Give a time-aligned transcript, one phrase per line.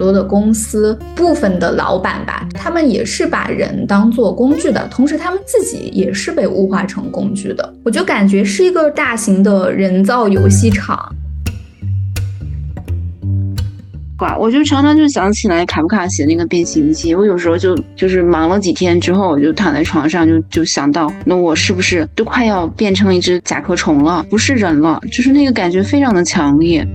[0.00, 7.74] 多的公司部分的老板吧，他们也是把人当做工具的，同时他们自己也是被物化成工具的。
[7.84, 11.14] 我就感觉是一个大型的人造游戏场。
[14.20, 25.00] 哇我就常常就想起来卡夫卡写那个《变形记》，我有时候就就是忙了几天之后，我就躺在床上就就想到，那我是不是都快要变成一只甲壳虫了，不是人了？
[25.10, 26.86] 就是那个感觉非常的强烈。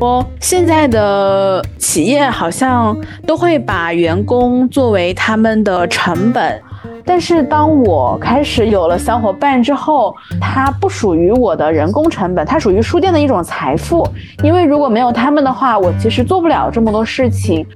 [0.00, 6.58] 说现在的企业好像都会把员工作为他们的成本。
[7.04, 14.02] 但是当我开始有了小伙伴之后，它不属于我的人工成本，它属于书店的一种财富。
[14.42, 17.66] 因为如果没有他们的话，我其实做不了这么多事情。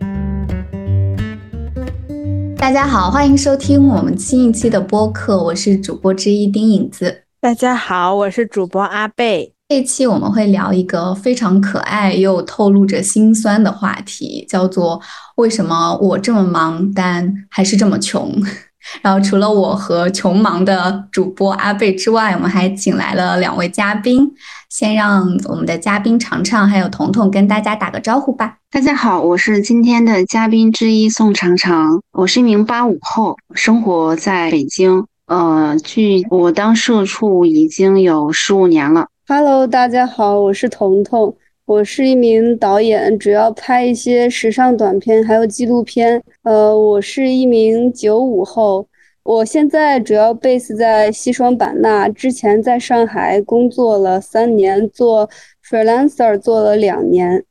[2.56, 7.24] 大家好，欢迎收听我们新一期的播客，我是主播之一丁影子。
[7.38, 9.53] 大家好，我是主播阿贝。
[9.76, 15.00] 这期我们会聊一个非常可爱又透露着心酸的话题，叫做
[15.34, 18.32] 为什么我这么忙，但还是这么穷。
[19.02, 24.30] 然后除了我和穷忙的主播阿贝之外，我们还请来了两位嘉宾。
[24.70, 28.58] 先让我们的嘉宾尝尝，还有彤彤跟大家打个招呼吧。
[28.70, 32.00] 大家好，我是今天的嘉宾之一宋常常。
[32.12, 35.04] 我是一名八五后，生活在北京。
[35.26, 39.08] 呃，距我当社畜已经有十五年了。
[39.26, 41.34] Hello，大家好，我是彤彤。
[41.64, 46.22] 我是一名导演，主要拍一些时尚短片，还有纪录片。
[46.42, 48.86] 呃，我是一名九五后，
[49.22, 55.30] 我现在主要 base 在西双版纳，之前在上海工作了三年，做
[55.66, 57.42] freelancer 做了两年，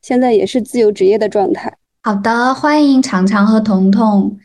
[0.00, 1.70] 现在也是自由职业的状态。
[2.04, 4.38] 好的，欢迎常常和彤彤。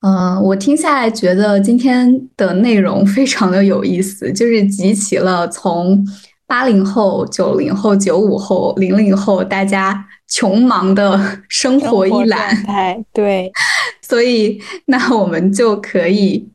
[0.00, 6.06] 嗯，我听下来觉得今天的内容非常的有意思，就是集齐了从。
[6.50, 13.52] 八零后、九零后、九五后、零零后，大家穷忙的 生活一览，对，
[14.00, 16.48] 所以那我们就可以，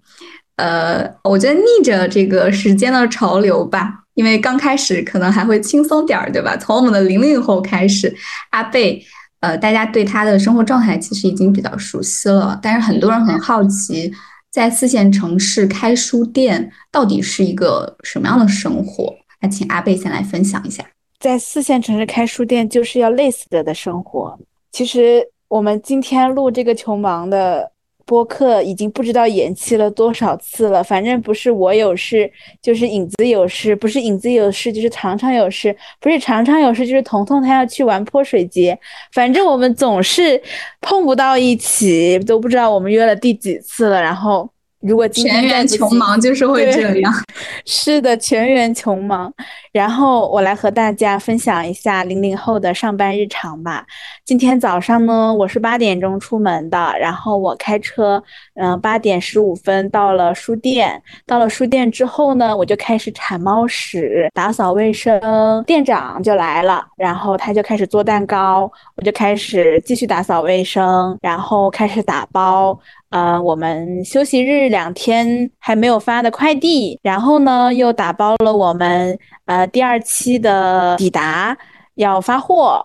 [0.55, 6.57] 呃，我觉得逆着这个时间的潮流吧，因为刚开始可能还会轻松点儿，对吧？
[6.57, 8.11] 从我们的零零后开始，
[8.49, 8.99] 阿贝，
[9.43, 14.09] 呃，大家对他的生活状态其实已经比较熟悉了，但是很多人很好奇，
[14.49, 19.13] 在四线城市开书店到底是一个什么样的生活？
[19.41, 20.85] 那请阿贝先来分享一下，
[21.19, 24.39] 在四线城市开书店就是要累死的生活。
[24.71, 27.69] 其实我们今天录这个穷忙的
[28.05, 30.83] 播客，已经不知道延期了多少次了。
[30.83, 32.31] 反正不是我有事，
[32.61, 38.77] 就是影子有事；不是影子有事，就是常常有事；不是常常有事，就是彤彤他要去玩泼水节。
[39.11, 40.41] 反正我们总是
[40.81, 44.01] 碰不到一起，都不知道我们约了第几次了。
[44.01, 44.49] 然后。
[44.83, 47.13] 如果全员穷忙就是会这样，
[47.65, 49.33] 是的，全员穷忙。
[49.71, 53.85] 然后我来和大家分享一下零零后的上班日常吧。
[54.25, 58.21] 今天早上呢，我是八点钟出门的，然后我开车，
[58.55, 61.01] 嗯，八点十五分到了书店。
[61.25, 65.63] 到了书店之后呢，我就开始铲猫屎、打扫卫生。
[65.65, 72.77] 店长就来了，然后他就开始做蛋糕，我就开始继续打扫卫生，然后开始打包。
[73.13, 79.15] 呃，我们休息日两天还没有发的快递，然后呢又打包了我们
[79.45, 81.55] 呃第二期的抵达
[81.93, 82.83] 要发货，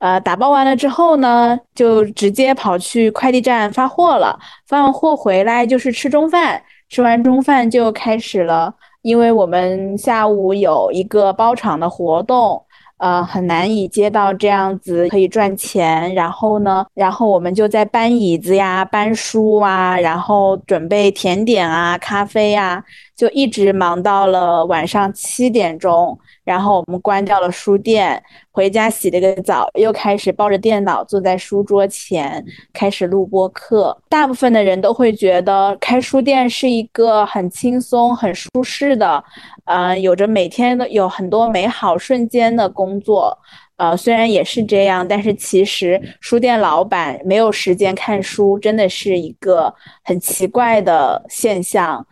[0.00, 4.36] 呃打包完了之后呢，就直接跑去快递站发货了。
[4.66, 12.60] 发完货回来就是吃中饭，吃完中饭就开始了，因为我们下午有一个包场的活动。
[13.00, 22.84] 呃，很难以接到这样子可以赚钱，然后呢，然后我们就在搬椅子呀、搬书啊，然后准备甜点啊、咖啡呀，
[23.20, 26.18] 就一直忙到了晚上七点钟。
[26.42, 28.20] 然后我们关掉了书店，
[28.50, 32.42] 回家洗了个澡，又开始抱着电脑坐在书桌前
[32.72, 33.94] 开始录播课。
[34.08, 39.22] 大部分的人都会觉得开书店是一个很轻松、很舒适的，
[39.66, 43.36] 呃，有着每天的有很多美好瞬间的工作。
[43.76, 49.72] 呃，虽然也是这样，但是其实书店老板没有时间看书，真的是一个
[50.02, 52.04] 很奇怪的现象。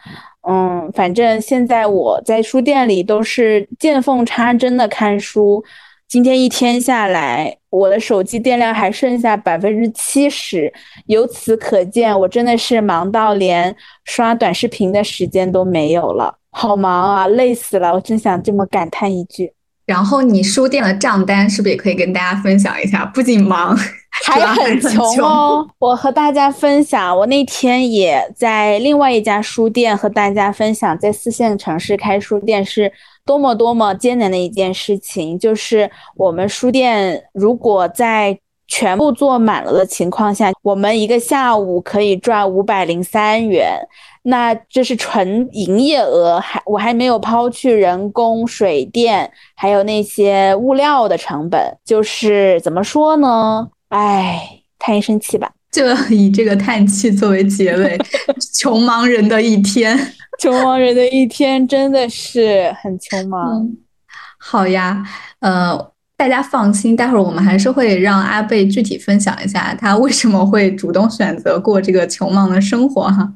[0.49, 5.63] 嗯，反正现在我在书店里都是见缝插针的看书。
[6.09, 10.73] 今天一天下来，我的手机电量还剩下百分之七十，
[11.05, 17.93] 由此可见，我真的是忙到连刷短视频的时间都没有了，好忙啊，累死了！
[17.93, 19.53] 我真想这么感叹一句。
[19.85, 23.05] 然后你书店的账单是不是也可以跟大家分享一下？
[23.05, 23.77] 不仅忙，
[24.25, 25.67] 还很穷哦。
[25.79, 32.93] 我和大家分享，我那天也在另外一家书店和大家分享，在四线城市开书店是
[33.25, 35.39] 多么多么艰难的一件事情。
[35.39, 43.79] 就是我们书店如果在全部坐满了的情况下，我们一个下午可以赚五百零三元，
[44.25, 51.79] 那这是纯营业额，还我还没有抛去人工、水电，还有那些物料的成本。
[51.83, 53.67] 就是怎么说呢？
[53.89, 57.99] 哎，叹一声气吧， 就以这个叹气作为结尾。
[58.59, 59.97] 穷忙人的一天，
[60.41, 63.69] 穷忙人的一天真的是很穷忙。
[64.39, 65.05] 好呀，
[65.41, 65.93] 呃。
[66.19, 73.33] 大家放心，待会儿我们还是会让阿贝具体分享一下他为什么会主动选择过这个穷忙的生活哈。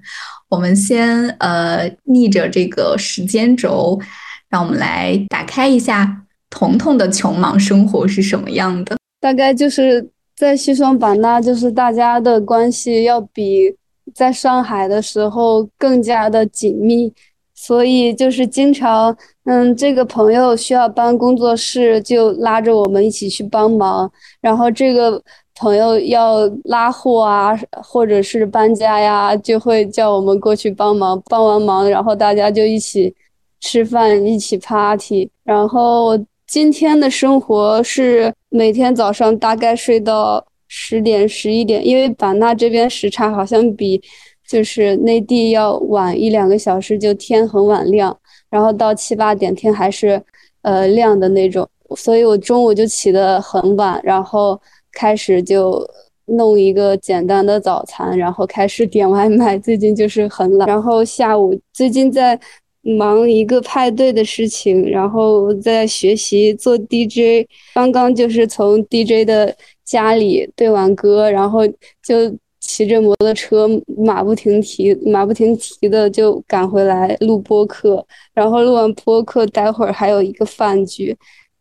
[0.49, 4.01] 我们先呃逆着这个时间轴，
[4.49, 8.97] 让我们来打开一下彤彤的穷忙生活是什么样的。
[9.21, 10.05] 大概就是
[10.43, 13.73] 在西双版纳，就是大家的关系要比
[14.13, 17.13] 在上海的时候更加的紧密。
[17.55, 24.11] 所以就是经常，嗯，这个朋友需要搬工作室，就拉着我们一起去帮忙。
[24.41, 25.23] 然后这个
[25.55, 31.23] 朋友要拉货啊，或者是搬家呀，就会叫我们过去帮忙。
[31.27, 33.15] 帮完忙，然后大家就一起
[33.61, 35.31] 吃饭，一起 party。
[35.45, 36.19] 然后
[36.53, 43.99] 今天的生活是每天早上大概睡到十点、十一点，因为版纳这边时差好像比。
[44.47, 48.15] 就是内地要晚一两个小时，就天很晚亮，
[48.51, 50.23] 然后到七八点天还是，
[50.61, 51.67] 呃亮的那种，
[51.97, 54.61] 所以我中午就起得很晚，然后
[54.93, 55.83] 开始就
[56.27, 59.57] 弄一个简单的早餐，然后开始点外卖。
[59.57, 62.39] 最近就是很懒，然后下午最近在
[62.83, 71.67] 忙一个派对的事情，然后在学习做 DJ，刚刚就是从 DJ 的家里对完歌，然后
[72.03, 72.37] 就。
[72.65, 73.69] 骑着摩托车，
[73.99, 81.15] 马不停蹄、马不停蹄的就赶回来录播客，然后录完播客，待会儿还有一个饭局。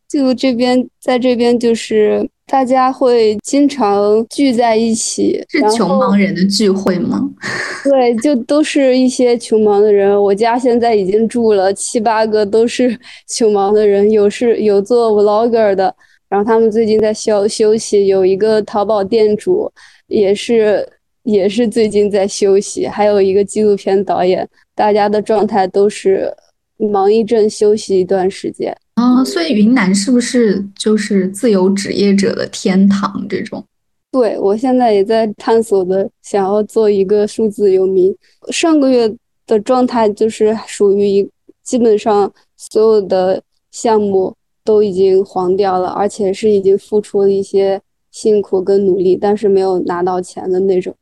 [0.08, 7.32] 就这边，在这边就是大家会经常聚在一起，是穷忙人的聚会吗？
[7.86, 10.22] 对，就都是一些穷忙的人。
[10.22, 13.00] 我家现在已经住了七八个，都是
[13.30, 15.96] 穷忙的人，有是有做 vlogger 的，
[16.28, 19.72] 然后他们最近在休休息，有一个淘宝店主。
[20.08, 20.86] 也是
[21.24, 24.46] 也是最近在休息，还有一个纪录片导演，
[24.76, 26.30] 大家的状态都是
[26.76, 28.76] 忙一阵休息一段时间
[29.24, 33.26] 所以云南是不是就是自由职业者的天堂？
[33.30, 33.64] 这种？
[34.12, 38.16] 对我现在也在探索的，想要做一个数字游民。
[38.50, 39.14] 上个月
[39.48, 41.30] 的状态就是属于一，
[41.64, 43.42] 基本上所有的
[43.72, 47.82] 项目都已经黄掉了，而且是已经付出了一些。
[48.12, 50.94] 辛苦跟努力，但是没有拿到钱的那种，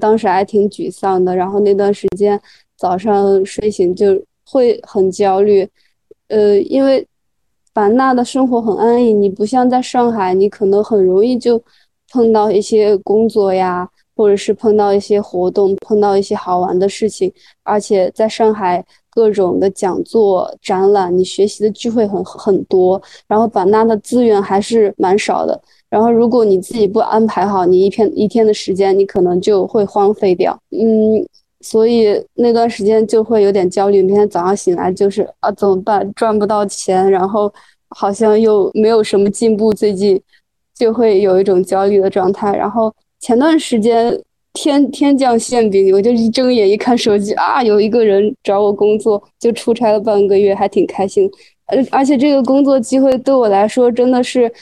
[0.00, 1.36] 当时还挺沮丧的。
[1.36, 2.40] 然后那段时间
[2.74, 5.68] 早上睡醒就会很焦虑，
[6.28, 7.06] 呃，因为
[7.74, 11.60] 版纳的生活很安逸，你不像在上海，你可能很容易就
[12.12, 13.86] 碰到一些工作呀，
[14.16, 17.30] 或者是碰到一些活动，碰到一些好玩的事情。
[17.64, 23.00] 而且在上海各种的讲座、展览，你学习的机会很很多。
[23.26, 25.60] 然后版纳的资源还是蛮少的。
[25.90, 30.56] 然后，如果你自己不安排好，你一天一天的时间，你可能就会荒废掉。
[30.70, 31.24] 嗯，
[31.64, 34.02] 所以那段时间就会有点焦虑。
[34.02, 36.12] 每天早上醒来就是啊，怎么办？
[36.14, 37.52] 赚不到钱，然后
[37.88, 40.20] 好像又没有什么进步，最近
[40.74, 42.54] 就会有一种焦虑的状态。
[42.54, 44.16] 然后前段时间
[44.52, 51.30] 天天降馅饼，我就一睁眼一看手机啊，有一个人找我工作，就出差了半个月，还挺开心。
[51.66, 54.52] 而而且这个工作机会对我来说真的是。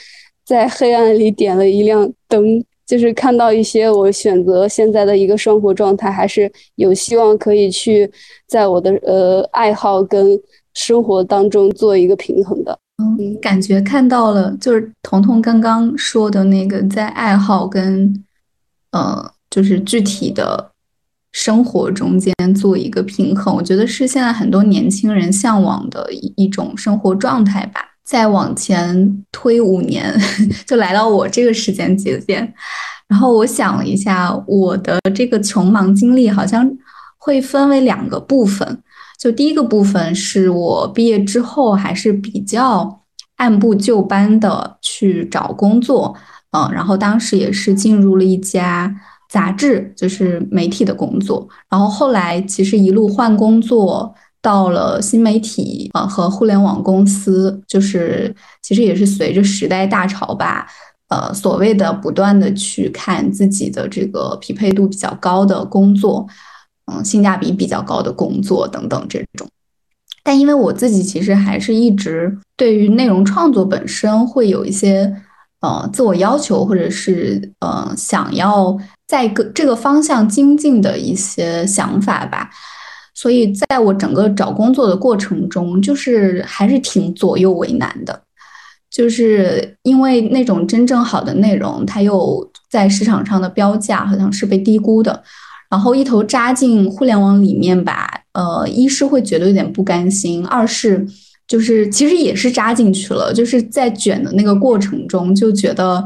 [0.45, 8.11] 在黑暗里点了一辆灯，就是看到一些我选择现在的一个生活状态，还是有希望可以去
[8.47, 10.39] 在我的呃爱好跟
[10.73, 12.77] 生活当中做一个平衡的。
[12.97, 18.23] 嗯，感觉看到了，就是彤彤刚刚说的那个在爱好跟
[18.91, 20.71] 呃就是具体的
[21.31, 27.92] 生活中间做一个平衡，我觉得是现在很多年轻人向往的一一种生活状态吧。
[28.03, 30.13] 再往前推五年，
[30.67, 32.53] 就来到我这个时间节点。
[33.07, 36.69] 然后我想了一下，我的这个穷忙经历好像
[37.17, 38.81] 会分为两个部分。
[39.19, 43.01] 就第一个部分是我毕业之后还是比较
[43.37, 46.13] 按部就班的去找工作，
[46.51, 48.93] 嗯，然后当时也是进入了一家
[49.29, 51.47] 杂志，就是媒体的工作。
[51.69, 54.13] 然后后来其实一路换工作。
[54.43, 60.67] 到了新媒体啊和互联网公司，就是其实也是随着时代大潮吧，
[61.07, 66.27] 呃所谓的不断的去看自己的这个匹配度比较高的工作，
[66.91, 69.47] 嗯，性价比比较高的工作等等这种。
[70.25, 75.15] 但因为我自己其实还是一直对于内容创作本身会有一些
[75.61, 82.49] 呃自我要求，或者是呃想要在个这个方向精进的一些想法吧。
[83.23, 88.21] 所以在我整个找工作的过程中，就是还是挺左右为难的，
[88.91, 95.23] 就是因为那种真正好的内容，它又在市场上的标价好像是被低估的，
[95.69, 101.07] 然后一头扎进互联网里面吧，呃，一是会觉得有点不甘心，二是
[101.47, 106.03] 就是其实也是扎进去了，就是在卷的那个过程中就觉得。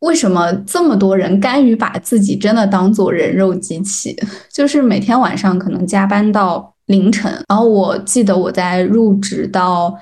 [0.00, 4.16] 为什么这么多人甘于把自己真的当做人肉机器？
[4.52, 7.32] 就是每天晚上可能加班到凌晨。
[7.48, 9.92] 然后我记得我在入职到，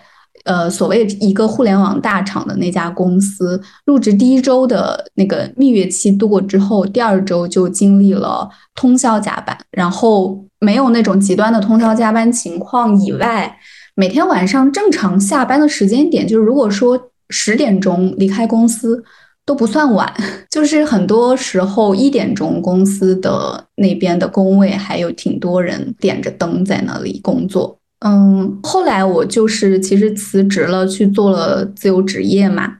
[0.44, 9.56] 呃，所谓一个互联网大厂的那家公司，入职第一周的那个蜜月期度过之后，第二周就经历了通宵加班。
[9.70, 13.58] 然后没有那种极端的通宵加班情况以外，
[13.94, 19.02] 每天晚上正常下班的时间点，就是如果说十点钟离开公司。
[19.46, 20.12] 都不算晚，
[20.50, 27.78] 就是很多时候一点钟公司的那边的工位还有挺多人点着灯在那里工作。
[28.00, 32.70] 嗯，后来我就是其实辞职了，去做了自由职业嘛。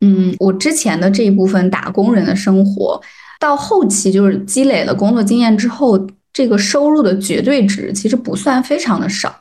[0.00, 3.00] 嗯，我之前的这一部分打工人的生活，
[3.38, 9.32] 到后期就是积累了工作经验之后，这个收入的绝对值其实不算非常的少。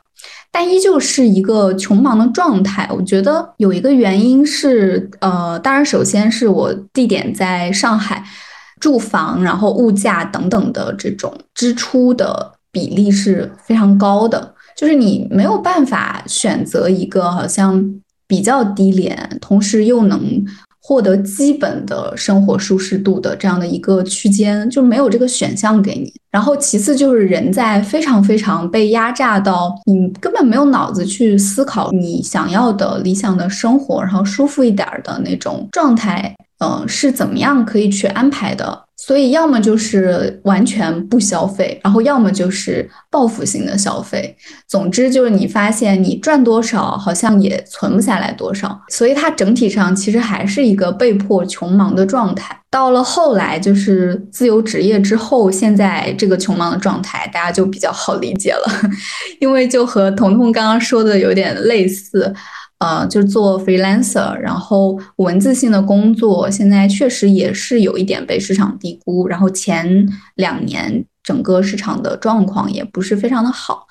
[0.53, 2.88] 但依旧是一个穷忙的状态。
[2.95, 8.24] 我觉得有一个原因是，呃，当然，首先是我地点在上海，
[8.79, 17.83] 住房，然后物价等等的这种支出的比例是非常高的，就是你没有办法选择一个好像
[18.27, 20.45] 比较低廉，同时又能。
[20.86, 26.13] 获得基本的生活舒适度的这样的一个区间，就没有这个选项给你。
[26.30, 38.83] 然后其次就是人在非常非常被压榨到，你根本没有脑子去思考你想要的理想的生活，然后舒服一点的那种状态，嗯，是怎么样可以去安排的。
[39.05, 44.33] 所以，要么就是完全不消费，然后要么就是报复性的消费。
[44.65, 48.79] 总之，就是你发现你赚多少，好像也存不下来多少。
[48.88, 52.57] 所以，它整体上其实还是一个被迫穷忙的状态。
[52.72, 58.89] 到了后来，就是自由职业之后，现在这个穷忙的状态，大家就比较好理解了，
[59.41, 62.33] 因为就和彤彤刚刚说的有点类似。
[62.80, 69.25] 呃，就做 freelancer，然后文字性的工作，现在确实也是有一点被市场低估。
[69.30, 73.88] 然后前两年整个市场的状况也不是非常的好，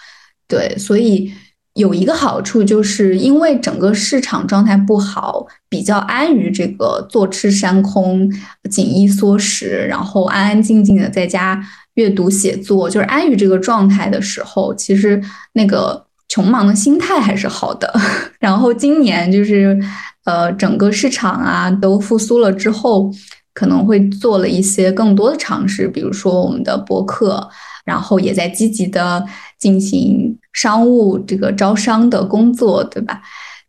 [0.47, 1.33] 对，所以
[1.73, 8.31] 有一个好处就是因为整个市场状态不好，比较安于这个坐吃山空、
[8.71, 15.23] 紧衣缩食，然后安安静静的在家阅读写作，就是安于这个状态的时候，其实
[15.55, 16.05] 那个。
[16.33, 17.93] 穷忙的心态还是好的，
[18.41, 19.79] 然后今年就是，
[20.25, 23.13] 呃，整个市场啊都复苏了之后，
[23.53, 27.47] 可能会做了一些更多的尝试，比如说我们的博客，
[27.85, 29.23] 然后也在积极的
[29.59, 33.21] 进行商务这个招商的工作，对吧？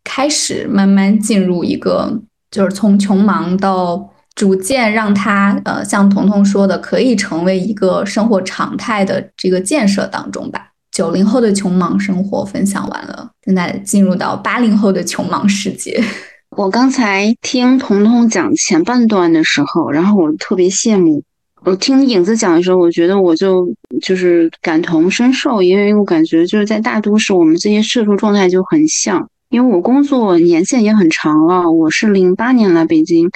[0.05, 2.17] 开始慢慢进入一个，
[2.49, 10.69] 就是从穷忙到逐渐让它，呃，像彤彤说的，可以成为一个生活常态的这个建设当中吧。
[10.93, 15.99] 九零后的穷忙生活分享完了，现在进入到八零后的穷忙世界。
[16.55, 21.23] 我刚才听彤彤讲前半段的时候，然后我特别羡慕。
[21.65, 23.73] 我听影子讲的时候，我觉得我就
[24.03, 29.27] 就是感同身受，因为我感觉就是在大都市，我们这些社畜状态就很像。
[29.49, 33.29] 因为我工作年限也很长了，我是零八年来北京，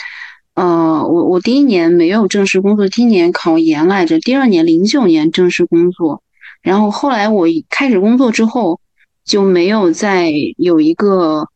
[0.54, 6.22] 呃，我我第一年没有正式工作，第一年考研来着，第二年零九年正式工作。
[6.68, 8.82] 然后后来我开始工作之后，
[9.24, 11.48] 就没有再有一个，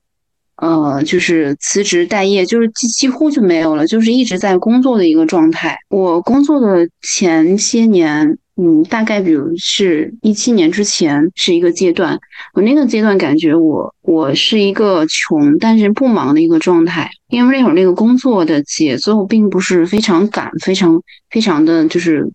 [0.56, 5.78] 呃，就是辞职待业，就是几几乎就没有了，就是一直在工作的一个状态。
[5.90, 12.18] 我工作的前些年，嗯，大概比如是一七年之前是一个阶段，
[12.54, 22.32] 我那个阶段感觉我我是一个穷但是不忙的一个状态，因为那会儿那个工作的节奏并不是非常赶，非常非常的就是。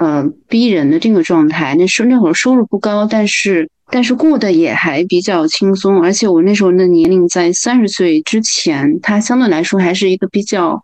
[0.00, 10.80] 呃，逼人的这个状态，那时那会儿收入不高，但是但是过得也还比较轻松，而且我那时候的年龄在三十岁之前，它相对来说还是一个比较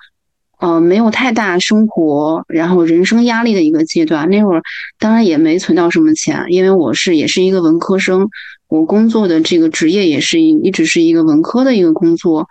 [0.58, 4.28] 呃没有太大生活然后人生压力的一个阶段。
[4.28, 4.62] 那会儿
[4.98, 8.28] 当然也没存到什么钱，因为我是也是一个文科生，
[8.68, 12.46] 我工作的这个职业也是一一直是一个文科的一个工作，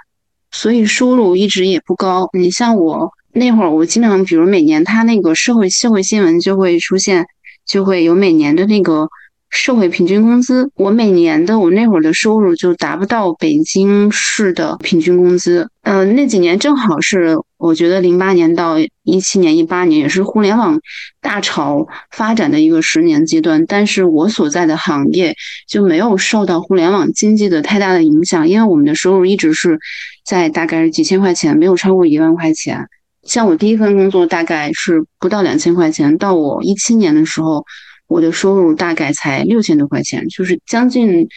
[0.49, 2.27] 所以收入一直也不高。
[2.33, 7.27] 你像我那会儿，我经常，比如每年他那个社会社会新闻就会出现，
[7.67, 9.09] 就会有每年的那个。
[9.51, 15.69] 社会平均工资，我每年的我那会儿的收入就达不到北京市的平均工资。
[15.83, 20.81] 嗯，那几年正好是我觉得零八年到一七年、一八年也是互联网
[21.21, 23.65] 大潮发展的一个十年阶段。
[23.65, 25.33] 但是我所在的行业
[25.69, 29.79] 就没有受到互联网经济的太大的影响，因为我们的收入一直是
[30.25, 32.89] 在大概是几千块钱，没有超过一万块钱。
[33.25, 37.65] 像我第一份工作大概是不到两千块钱，到我一七年的时候。
[38.07, 41.27] 我的收入大概才六千多块钱，就是将近，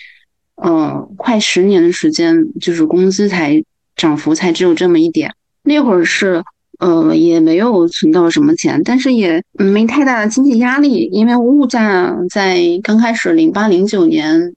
[0.57, 3.65] 呃，快十年的时间，就是工资才
[3.97, 5.33] 涨幅才只有这么一点。
[5.63, 6.45] 那会儿是，
[6.79, 14.55] 呃，也没有存到什么钱，但是也没太大的经济压力，因为物价在刚开始零八零九年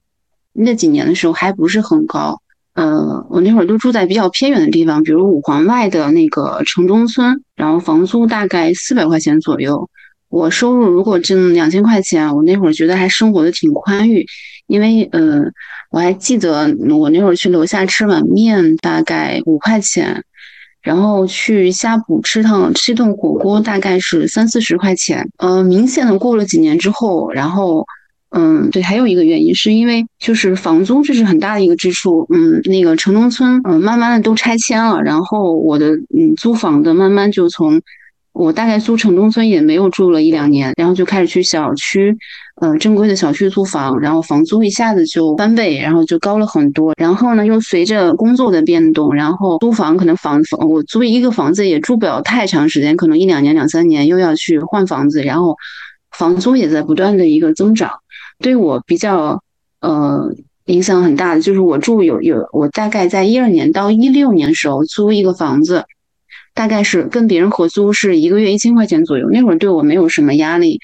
[0.52, 2.41] 那几年的时候还不是很高。
[2.74, 9.88] 呃，我那会儿都住在比较偏远的地方，比如五环外的那个城中村，然后房租大概四百块钱左右。
[10.28, 14.24] 我收入如果挣两千块钱，我那会儿觉得还生活的挺宽裕，
[14.66, 15.42] 因为呃，
[15.90, 20.24] 我还记得我那会儿去楼下吃碗面大概五块钱，
[20.80, 25.28] 然后去呷哺吃趟吃顿火锅大概是三四十块钱。
[25.36, 27.84] 呃，明显的过了几年之后，然后
[28.32, 37.80] 嗯，对，还有一个原因是因为就是房租这是很大的一个支出，嗯，那个城中村嗯慢慢的都拆迁了，然后我的嗯租房的慢慢就从。
[38.34, 42.16] 我大概租城中村也没有住了一两年，然后就开始去小区，
[42.62, 46.94] 呃，正规的小区租房，然后房租一下子就翻倍，然后就高了很多。
[46.96, 55.54] 然后呢，又随着工作的变动，然后租房可能房房我租一个房子也住不了太长时间，可能一两年、两三年又要去换房子，然后
[56.16, 57.90] 房租也在不断的一个增长。
[58.42, 59.42] 对我比较
[59.80, 60.34] 呃
[60.66, 65.84] 影响很大的就是我住有有我大概在一二年到一六年的时候租一个房子。
[66.54, 70.80] 大概是跟别人合租是一个月一千块钱左右，那会儿对我没有什么压力。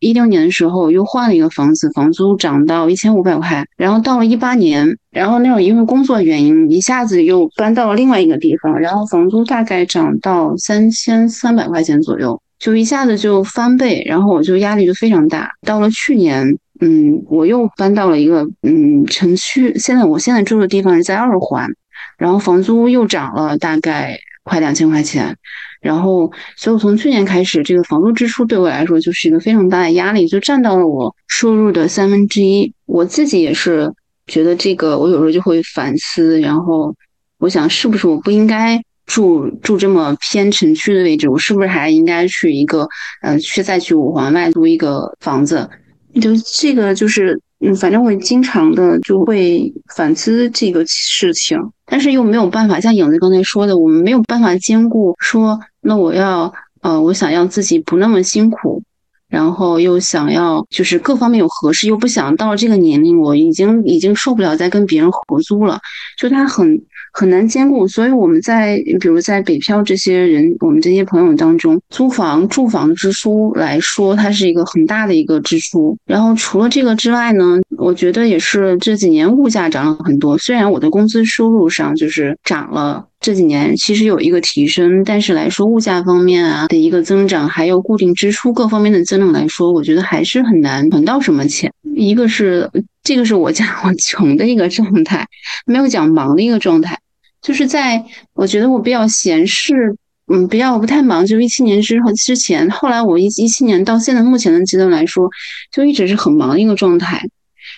[0.00, 3.64] 一六年的时候又换了一个房子，房租涨到一千五百块。
[3.76, 15.52] 然后到了一八年，然后那会儿因为工作原因，一下子又搬到了另外一个地方，然后房租大概涨到三千三百块钱左右，就一下子就翻倍，然后我就压力就非常大。
[15.64, 21.70] 到了去年，嗯，我又搬到了一个嗯城区，现在我现在住的地方是在二环，
[22.18, 24.18] 然后房租又涨了大概。
[24.44, 25.36] 快两千块钱，
[25.80, 32.74] 然后，所以我从去年开始，这个房租支出对我来说就是一个非常大的压力，就占到了我收入的三分之一。
[32.84, 33.94] 我自己也是
[34.26, 36.92] 觉得这个，我有时候就会反思，然后
[37.38, 42.88] 我想是不是我不应该住住这么偏城区的位置，我是不是还应该去一个，
[43.22, 45.70] 呃，去再去五环外租一个房子？
[46.20, 47.40] 就这个就是。
[47.64, 58.82] 嗯，反正我经常的就会反思这个事情，但是又没有办法，像影子刚才说的，我们没有办法兼顾说，那我要，呃，我想要自己不那么辛苦，
[59.28, 65.78] 然后又想要就是各方面有合适，又不想到这个年龄，我已经已经受不了再跟别人合租了，
[66.18, 66.82] 就他很。
[67.12, 75.96] 很难兼顾，所以我们在比如在北漂这些人，我们这些朋友当中，租房住房支出来说，它是一个很大的一个支出。
[76.06, 80.38] 然后除了这个之外呢，我觉得也是这几年物价涨了很多。
[80.38, 91.70] 虽然我的工资收入上就是涨了，这几年其实有一个提升，但是来说物价方面啊的一个增长，还有固定支出各方面的增长来说，我觉得还是很难存到什么钱。
[91.94, 92.70] 一个是
[93.02, 95.26] 这个是我讲我穷的一个状态，
[95.66, 96.98] 没有讲忙的一个状态。
[97.40, 99.96] 就是在我觉得我比较闲适，
[100.32, 101.26] 嗯，比较不太忙。
[101.26, 105.28] 就一七年之后之前，后来我一一七年到现在目前的阶段来说，
[105.72, 107.28] 就一直是很忙的一个状态。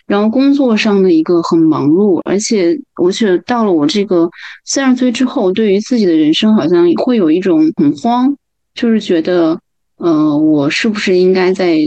[0.06, 4.28] 然后工作上的一个很忙碌，而且我觉得到了我这个
[4.66, 8.36] 三十岁之后，对于自己的人生好像会有一种很慌，
[8.74, 9.58] 就是觉得，
[9.96, 11.78] 呃，我是不是应该在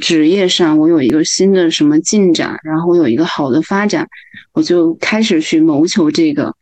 [0.00, 4.08] 职业上我有一个新的什么进展，然后我有一个好的发展，
[4.52, 6.54] 我就开始去谋求这个。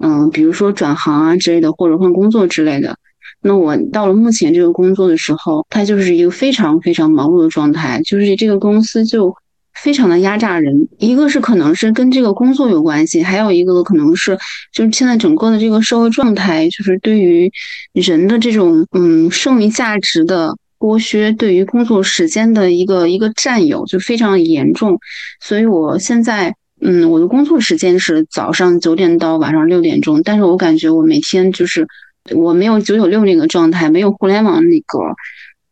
[0.00, 2.96] 嗯，比如说转行啊之类的，或者换工作之类的。
[3.40, 9.34] 那我到了目前这个工作的时候，它就是一个非常非常忙碌的状态，就是这个公司就
[9.72, 10.88] 非常的压榨人。
[10.98, 14.36] 一个是可能是跟这个工作有关系，还有一个可能是
[14.72, 17.52] 就是现在整个的这个社会状态，就是对于
[17.92, 24.98] 人的这种嗯剩余价值的剥削，对于工作时间的一个一个占有就非常严重。
[25.40, 26.54] 所以我现在。
[26.86, 31.86] 嗯，我的工作时间是早上九点到晚上六点钟，但是我感觉我每天就是
[32.34, 34.98] 我没有九九六那个状态，没有互联网那个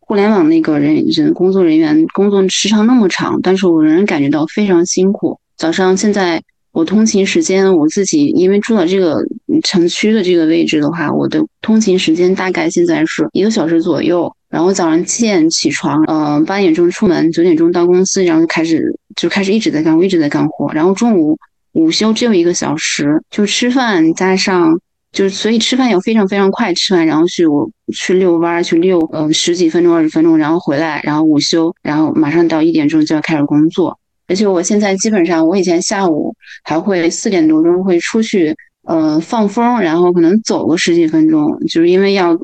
[0.01, 5.38] 互联网那个人人工作人员工作时长那么长，但是我仍然感觉到非常辛苦。
[5.59, 9.18] 早上现在我通勤时间我自己因为住在这个
[9.64, 14.35] 城区的这个位置的话，我的通勤时间大概现在是一个小时左右。
[14.52, 20.70] 然后早上七点起床，呃，八点钟出门，九点钟到公司，然后就开始就开始一直在干活，一直在干活。
[20.74, 21.38] 然后中午
[21.72, 24.78] 午休只有一个小时，就吃饭加上
[25.10, 33.98] 就所以吃饭要非常非常快吃完，然后去我去遛弯去遛，呃，十几分钟二十分钟，然后回来，然后午休，然后马上到一点钟就要开始工作。
[34.28, 38.54] 而且我现在基本上，我以前下午还会四点多钟会出去，
[38.86, 42.38] 呃，放风，然后可能走个十几分钟，就是因为要。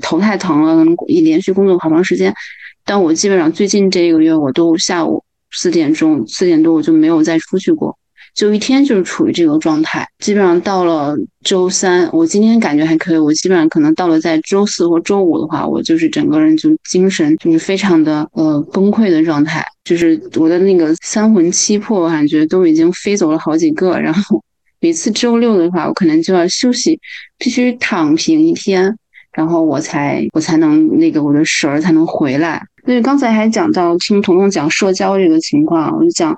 [0.00, 2.34] 头太疼了，一连续工作好长时间。
[2.84, 7.96] 但我基本上最近这个月，我都下午四点钟、四点多我就没有再出去过，
[8.32, 10.06] 就一天就是处于这个状态。
[10.18, 13.18] 基本上到了周三，我今天感觉还可以。
[13.18, 23.98] 我基本上可能到了在周四或周五的话，我就是整个人就精神就是非常的呃崩溃的状态，就是我的那个三魂七魄感觉都已经飞走了好几个。
[23.98, 24.40] 然后
[24.78, 27.00] 每次周六的话，我可能就要休息，
[27.36, 28.96] 必须躺平一天。
[29.36, 32.66] 然后我才我才能那个我的神儿才能回来。
[32.86, 36.34] 所以刚才还讲到听彤彤讲社交这个情况，我就讲，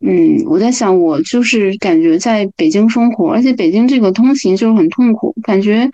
[0.00, 5.90] 嗯，我在想我就是感觉在北京生活，而且北京这个通勤就是很痛苦，感觉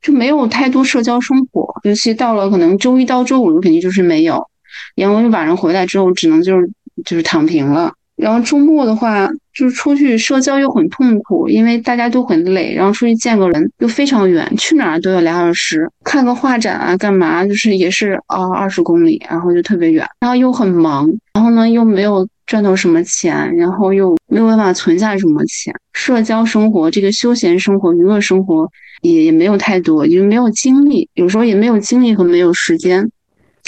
[0.00, 4.46] 就没有太多社交生活，尤其到了可能周一到周五肯定就是没有，
[4.94, 6.70] 然后晚上回来之后只能就是
[7.04, 7.92] 就是躺平了。
[8.16, 9.28] 然后周末的话。
[9.56, 33.10] 就是出去社交又很痛苦，因为大家都很累，然后出去见个人又非常远，去哪儿都要俩小时，看个画展啊，干嘛就是也是啊二十公里，然后就特别远，然后又很忙，然后呢又没有赚到什么钱，然后又没有办法存下什么钱，社交生活这个休闲生活、娱乐生活也也没有太多，因为没有精力，有时候也没有精力和没有时间。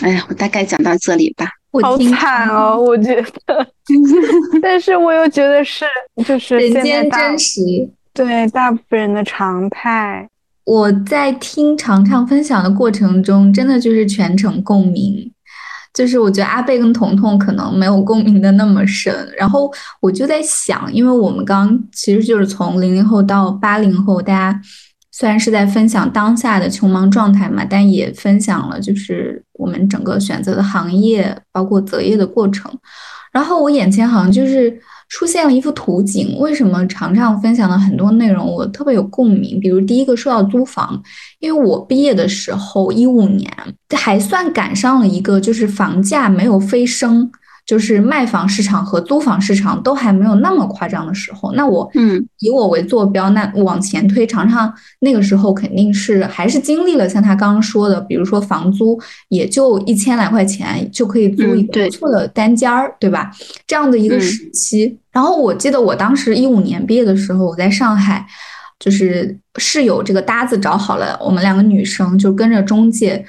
[0.03, 1.47] 哎呀，我大概讲到这里吧。
[1.83, 3.15] 好惨哦，我觉
[3.47, 3.67] 得，
[4.63, 5.85] 但是我又觉得是，
[6.27, 7.61] 就是人间真实，
[8.15, 10.29] 对大部分人的常态。
[10.65, 15.31] 我在听常常分享的过程中，真的就是全程共鸣，
[15.93, 19.15] 就是我觉得阿贝跟彤彤可能没有共鸣的那么深。
[19.39, 24.61] 然后我就在想，因为我们刚其实就是从零零后到八零后，大家。
[25.19, 32.71] 虽然是在分享当下的穷忙状态嘛，但也分享了就是我们整个选择的行业，包括择业的过程。
[33.33, 36.39] 然后我眼前好像就是出现了一幅图景。
[36.39, 39.59] 为什么常常分享的很多内容我特别有共鸣？
[39.59, 41.03] 比如第一个说到租房，
[41.41, 43.53] 因为我毕业的时候一五年，
[43.97, 47.29] 还算赶上了一个就是房价没有飞升。
[47.69, 63.31] 就是卖房市场和租房市场都还没有那么夸张的时候，那我嗯以我为坐标，那往前推，常常那个时候肯定是还是经历了像他刚刚说的，比如说房租也就一千来块钱就可以租一个不错的单间儿，对吧？
[63.67, 64.99] 这样的一个时期。
[65.13, 68.27] 然后我记得我当时一五年毕业的时候，我在上海，
[68.79, 73.23] 就是室友这个搭子找好了，我们两个女生就跟着中介。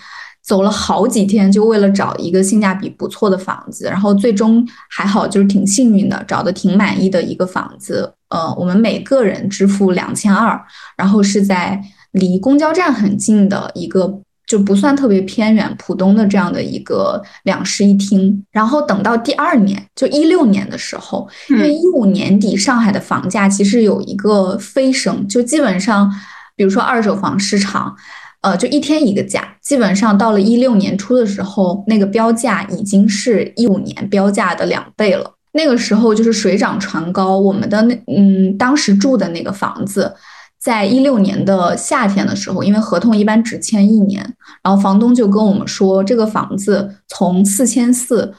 [0.50, 8.12] 走了好几天，就为了找一个性价比不错的房子，然后最终还好，就是挺幸运的，找的挺满意的一个房子。
[8.30, 10.60] 呃，我们每个人支付两千二，
[10.98, 11.80] 然后是在
[12.14, 14.12] 离公交站很近的一个，
[14.48, 18.44] 就不算特别偏远，浦东的这样的一个两室一厅。
[18.52, 26.12] 然后等到第二年，就一六年的时候，因为一五年底上海的房价其实有一个飞升，就基本上，
[26.56, 27.96] 比如说二手房市场。
[28.42, 35.30] 呃，就一天一个价，基本上到了一六年初的时候，那个标价已经是一五年标价的两倍了。
[35.52, 40.14] 那个时候就是水涨船高，我们的那嗯，当时住的那个房子，
[40.58, 44.22] 在一六年的夏天的时候，因为合同一般只签一年，
[44.64, 48.34] 然后房东就跟我们说，这个房子从四千四，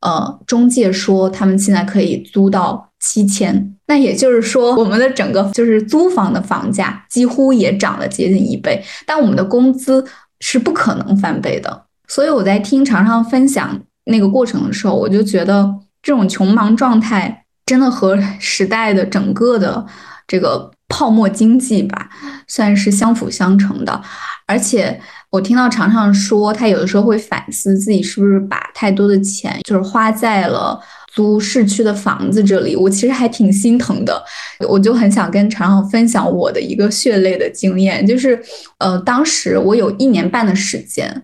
[0.00, 2.90] 呃，中介说他们现在可以租到。
[3.06, 10.02] 七千，那也就是说，我们的整个就是租房的房价几乎也涨了接近一倍，但我们的工资
[10.40, 11.84] 是不可能翻倍的。
[12.08, 15.70] 所以我在听常常分享那个过程的时候，我就觉得
[16.02, 19.84] 这种穷忙状态真的和时代的整个的
[20.26, 22.08] 这个泡沫经济吧，
[22.48, 24.00] 算是相辅相成的。
[24.46, 24.98] 而且
[25.30, 30.80] 我听到常常说，他有的时候会反思自己是不是把太多的钱就是花在了。
[31.14, 34.20] 租市区的房子，这里我其实还挺心疼的，
[34.68, 38.42] 我就很想跟常常分享我的一个血泪的经验，就是，
[38.78, 41.22] 呃，当时我有一年半的时间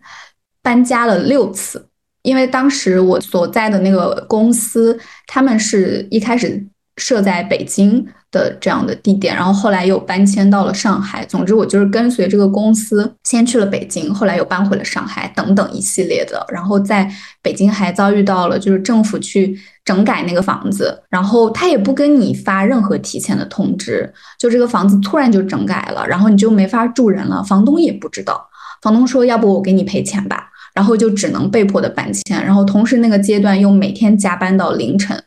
[0.62, 1.88] 搬家了六次，
[2.22, 6.64] 因为当时我所在的那个公司，他们是一开始
[6.96, 11.24] 设在北京的这样的地点，然后后来又搬迁到了上海。
[11.26, 16.44] 总之，我就是跟随这个公司先去了北京，后来又搬回了上海，等等一系列的。
[16.52, 17.10] 然后在
[17.42, 28.48] 北京还遭遇到了就是政府去整改那个房子，然后他也不跟你发任何提前的通知，就这个房子突然就整改了，然后你就没法住人了，房东也不知道。
[28.82, 35.20] 房东说：“要不我给你赔钱吧。”然后就只能被迫的搬迁，然后同时那个阶段又每天加班到凌晨。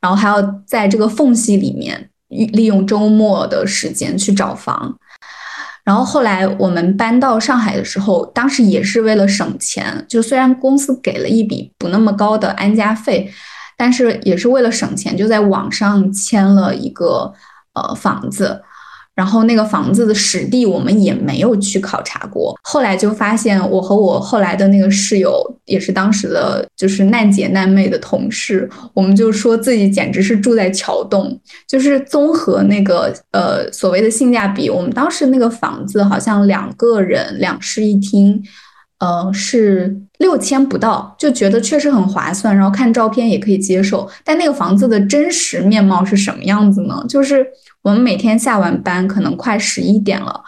[0.00, 2.10] 然后还要在这个缝隙里面
[2.52, 4.98] 利用周末的时间去找房，
[5.84, 13.30] 然后后来我们搬到上海的时候，当时也是为了省钱，就虽然公司给了一笔不那么高的安家费，
[13.76, 17.32] 但是也是为了省钱，就在网上签了一个
[17.74, 18.62] 呃房子。
[19.14, 38.42] 然后那个房子的实地我们也没有去考察过，后来就发现我和我后来的那个室友也是当时的就是难姐难妹的同事，我们就说自己简直是住在桥洞，就是综合那个呃所谓的性价比，我们当时那个房子好像两个人两室一厅，
[39.02, 47.04] 呃是六千不到，就觉得确实很划算，然后看照片也可以接受，但那个房子的真实面貌是什么样子呢？
[47.08, 47.44] 就是。
[47.84, 50.40] 我们每天下完班，可能快十一点了，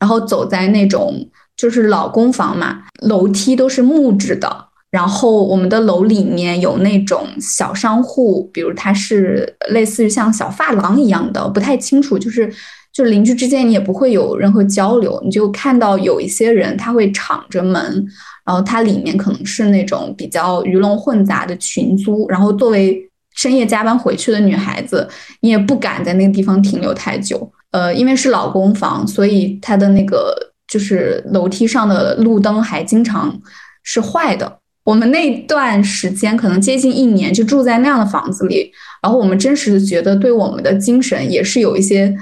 [0.00, 1.24] 然后走在那种
[1.56, 12.52] 就是老公房嘛，楼梯都是木质的，然后我们的楼里面有那种小商户，比如它是类似于像小发廊一样的，不太清楚，就是
[12.92, 18.06] 就邻居之间你也不会有任何交流，你就看到有一些人他会敞着门，
[18.44, 23.06] 然后它里面可能是那种比较鱼龙混杂的群租，然后作为。
[23.36, 25.08] 深夜加班回去的女孩子，
[25.40, 27.50] 你也不敢在那个地方停留太久。
[27.70, 30.36] 呃，因为是老公房，所以它的那个
[30.68, 33.40] 就是楼梯上的路灯还经常
[33.82, 34.58] 是坏的。
[34.84, 42.14] 我们那段时间可能接近一年，就住在那样的房子里，然后我们真实的觉得对我们的精神也是有一些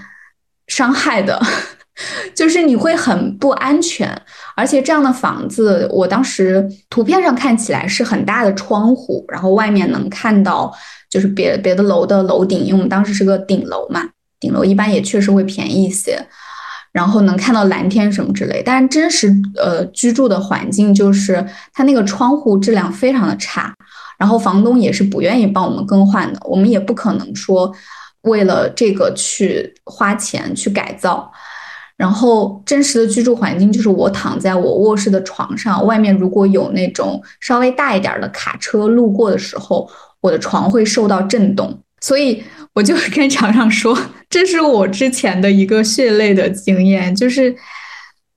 [0.69, 1.41] 伤害的，
[2.35, 4.09] 就是你会很不安全。
[4.55, 10.73] 而且这样的房子，我当时图片上看起来是很大的窗户，然后外面能看到。
[11.11, 14.07] 就是别别的楼的楼顶，因为我们当时是个顶楼嘛，
[14.39, 16.23] 顶楼一般也确实会便宜一些，
[16.93, 18.63] 然后能看到蓝天什么之类。
[18.63, 23.75] 但真实呃居住的环境就是它那个窗户质量非常的差，
[24.19, 27.75] 然后房东也是不愿意帮我们更换的，我们也不可能说
[28.23, 31.31] 为了这个去花钱去改造。
[31.97, 39.89] 然后真实的居住环境就是我躺在我卧室的床上，外面如果有那种稍微大一点的卡车路过的时候。
[40.21, 42.43] 我的床会受到震动，所以
[42.75, 43.97] 我就跟厂长说，
[44.29, 47.55] 这是我之前的一个血泪的经验，就是，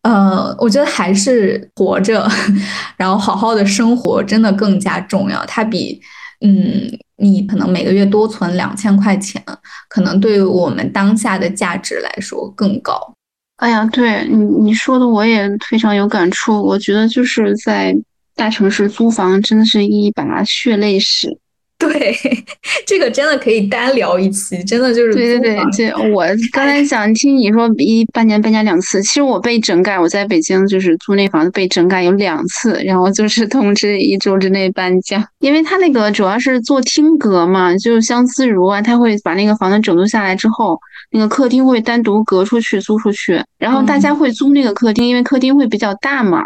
[0.04, 2.30] 呃，我觉得还是活着，
[2.98, 5.44] 然后好好的生活真的更加重要。
[5.48, 6.00] 它比，
[6.46, 6.88] 嗯，
[7.21, 9.41] 你可能每个月多存两千块钱，
[9.88, 13.13] 可能对于我们当下的价值来说更高。
[13.57, 16.62] 哎呀，对你你说的我也非常有感触。
[16.63, 17.95] 我觉得就是在
[18.36, 21.38] 大城市租房真的是一把血泪史。
[21.89, 22.15] 对，
[22.86, 40.80] 这个真的可以单聊一期，真的就是对对对，这我刚才想听你说一半年搬家两次，其实我被整改，我在北京就是租那房子被整改有两次，然后就是通知一周之内搬家，因为他那个主要是做厅隔嘛，就是相思如啊，他会把那个房子整顿下来之后，
[41.12, 46.44] 那个客厅会单独隔出去租出去，然后大家会租那个客厅，因为客厅会比较大嘛。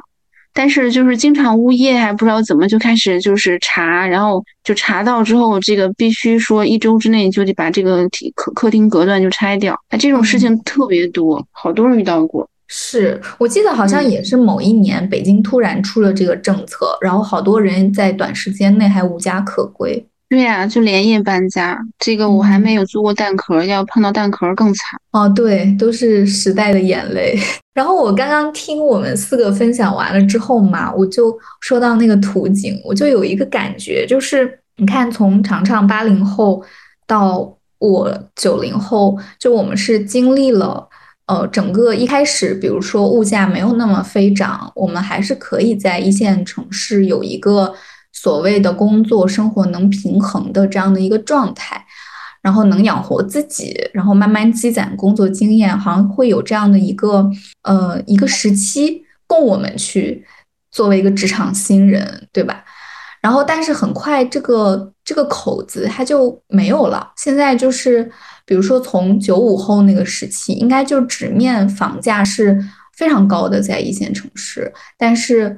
[0.55, 9.77] 但是就是经常物业还不知道怎么就开始就是查，然后就查到之后，这个必须说一周之内就得把这个客客厅隔断就拆掉。
[9.91, 12.49] 那这种事情特别多，好多人遇到过。
[12.67, 20.03] 是我记得好像也是某一年北京突然出了这个政策，然后好多人在短时间内还无家可归。
[20.27, 21.79] 对呀，就连夜搬家。
[21.99, 24.99] 这个我还没有租过蛋壳，要碰到蛋壳更惨。
[25.11, 27.37] 哦，对，都是时代的眼泪。
[27.75, 36.63] 然后我刚刚听我们四个分享完了之后嘛，我就说到那个图景，我就有一个感觉，就是你看，从常常八零后
[37.05, 40.89] 到我九零后，就我们是经历了，
[41.27, 47.75] 呃，整个一开始，比如说物价没有那么飞涨，我们还是可以在一线城市有一个。
[48.25, 51.85] 所谓的工作生活能平衡的这样的一个状态，
[52.41, 57.29] 然后能养活自己，然后慢慢积攒工作经验，好像会有这样的一个
[57.61, 60.25] 呃一个时期供我们去
[60.71, 62.65] 作为一个职场新人，对吧？
[63.21, 67.11] 然后但是很快这个这个口子它就没有了。
[67.15, 68.11] 现在就是
[68.43, 72.59] 比如说从九五后那个时期，应该就直面房价是
[72.97, 75.55] 非常高的，在一线城市，但是。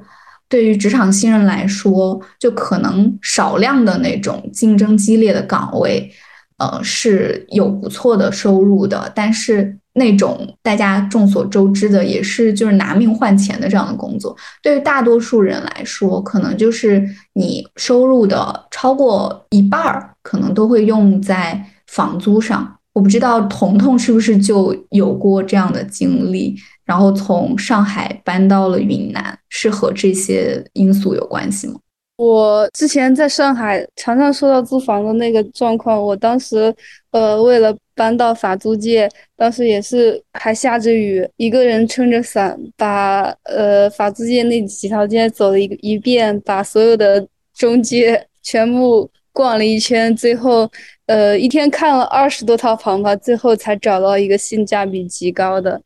[0.48, 6.10] 对于职场新人来说，就可能少量的那种竞争激烈的岗位，
[6.56, 22.76] 呃，是有不错的收入的，但是那种大家众所周知的，也是就是拿命换钱的这样的工作，对于大多数人来说，可能就是你收入的超过一半儿，可能都会用在房租上。
[22.94, 26.56] 我不知道彤彤是不是就有过这样的经历，
[26.88, 31.74] 然后从上海搬到了云南，是和这些因素有关系吗？
[32.16, 36.74] 我之前在上海常常说到租房的那个状况，我当时，
[37.10, 47.24] 呃，为了搬到法租界，当时也是还下着雨，一个人撑着伞，把呃法租界那几条街走了一一遍，把所有的
[47.54, 50.68] 中介 全部逛了一圈，最后，
[51.04, 55.78] 呃，一天看了二十多套房吧，最后才找到一个性价比极高的。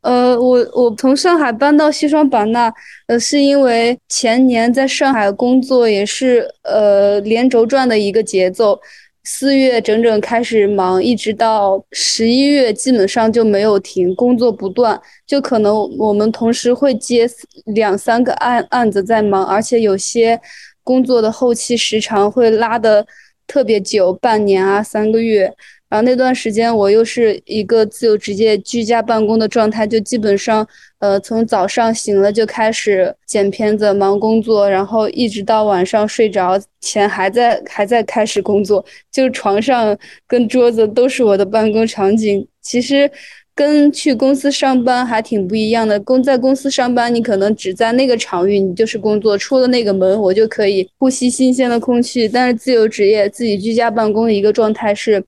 [0.00, 2.72] 呃，我我从上海搬到西双版纳，
[3.08, 8.80] 呃，是因为前年在上海工作也是呃连轴转的一个节奏，
[9.24, 17.28] 四月整整开始忙，一直到十一月基本上就没有停，工作不断，就可能我们同时会接
[17.66, 20.40] 两三个案案子在忙，而且有些
[20.84, 23.04] 工作的后期时长会拉的
[23.48, 25.52] 特别久，半年啊，三个月。
[25.88, 30.66] 然后那段时间我又是一个自由职业居家办公的状态，就基本上，
[30.98, 39.96] 呃，从早上醒了就开始剪片子、忙工作，然后一直到晚上睡着前还在还在开始工作，就床上
[40.26, 42.46] 跟桌子都是我的办公场景。
[42.60, 43.10] 其实
[43.54, 45.98] 跟去公司上班还挺不一样的。
[46.00, 52.28] 公在公司上班，你可能只在那个场域，你就是工作，出了那个门，我就可以呼吸新鲜的空气。
[52.28, 55.24] 但是自由职业自己居家办公的一个状态是。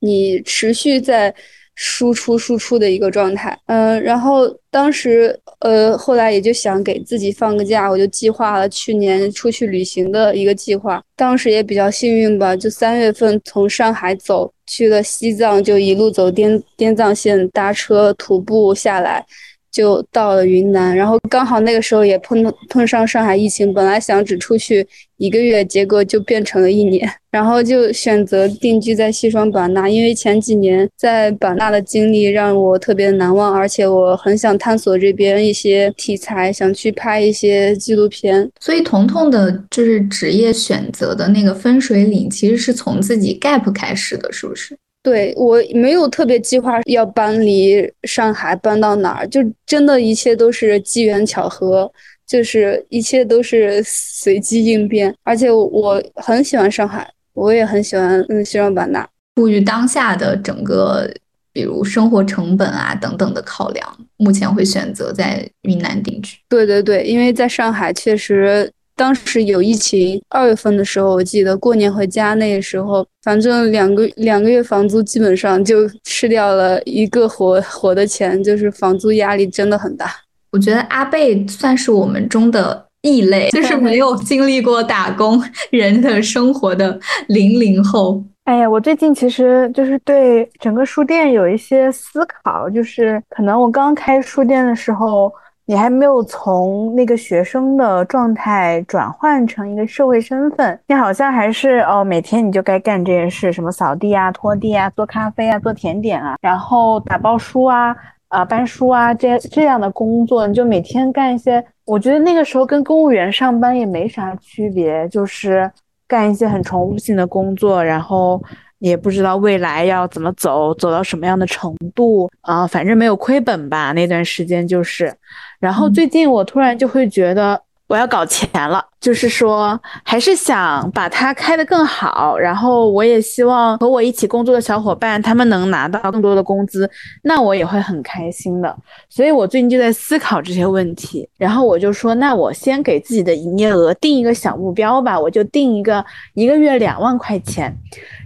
[0.00, 1.34] 你持续在
[1.76, 11.02] 输出输出的一个状态，嗯，然后当时，呃，后来也就想给自己放个假，我就计划了去年出去旅行的一个计划。
[11.16, 19.24] 当时也比较幸运吧，就三月份从上海走去了西藏，就一路走滇滇藏线，搭车徒步下来。
[19.70, 38.50] 就到了云南，然后刚好那个时候也碰碰上上海疫情，本来想只出去一个月，结果就变成了一年， 然后就选择定居在西双版纳，因为前几年在版纳的经历让我特别难忘，而且我很想探索这边一些题材，想去拍一些纪录片。
[38.60, 44.76] 所以彤彤的就是职业选择的那个分水岭，其实是从自己 gap 开始的，是不是？
[45.02, 51.90] 对我没有特别计划要搬离上海，搬到哪儿，就真的一切都是机缘巧合，
[52.26, 55.14] 就是一切都是随机应变。
[55.22, 59.08] 而且我很喜欢上海，我也很喜欢嗯西双版纳。
[59.36, 61.10] 出于当下的整个，
[61.50, 66.36] 比如生活成本啊等等的考量，目前会选择在云南定居。
[66.46, 68.70] 对对对，因为在上海确实。
[69.00, 80.10] 当时有疫情，二月份的时候，我记得过年回家那个时候，反正两个两个月房租基本上就吃掉了一个活活的钱，就是房租压力真的很大。
[80.52, 88.22] 我觉得阿贝算是我们中的异类，就是没有经历过打工人的生活的零零后。
[88.44, 95.32] 哎呀，我最近其实就是对整个书店有一些思考，就是可能我刚开书店的时候。
[95.70, 107.94] 你还没有从那个学生的状态转换成一个社会身份，你好像还是哦，每天你就该干这件事，什么扫地啊、拖地啊、做咖啡啊、做甜点啊，然后打包书啊、
[108.30, 111.64] 啊搬书啊这这样的工作，你就每天干一些。
[111.84, 115.70] 我觉得那个时候跟公务员上班也没啥区别，就是
[116.08, 118.42] 干一些很重复性的工作，然后
[118.80, 123.92] 也不知道未来要怎么走，走到什么样的程度啊，反正没有亏本吧。
[123.92, 125.14] 那段时间就是。
[125.60, 132.38] 然后最近我突然就会觉得我要搞钱了，就是说还是想把它开得更好。
[132.38, 136.88] 然后我也希望和我一起工作的小伙伴他们能拿到更多的工资，
[137.22, 138.74] 那我也会很开心的。
[139.08, 141.28] 所以我最近就在思考这些问题。
[141.36, 147.76] 然后我就说，那我先给自己的营业额定一个小目标吧，我就定一个一个月两万块钱。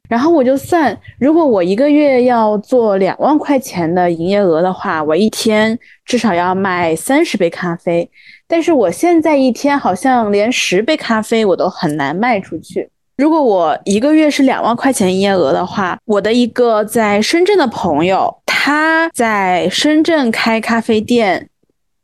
[0.08, 8.08] 然后我就算，如果我一个月要做两万块钱的营业额的话，我一天至少要卖三十杯咖啡。
[8.46, 12.88] 但是我现在一天好像连十杯咖啡我都很难卖出去。
[13.16, 21.48] 如果我一个月是两万块钱营业额的话，我的一个在深圳的朋友，他在深圳开咖啡店。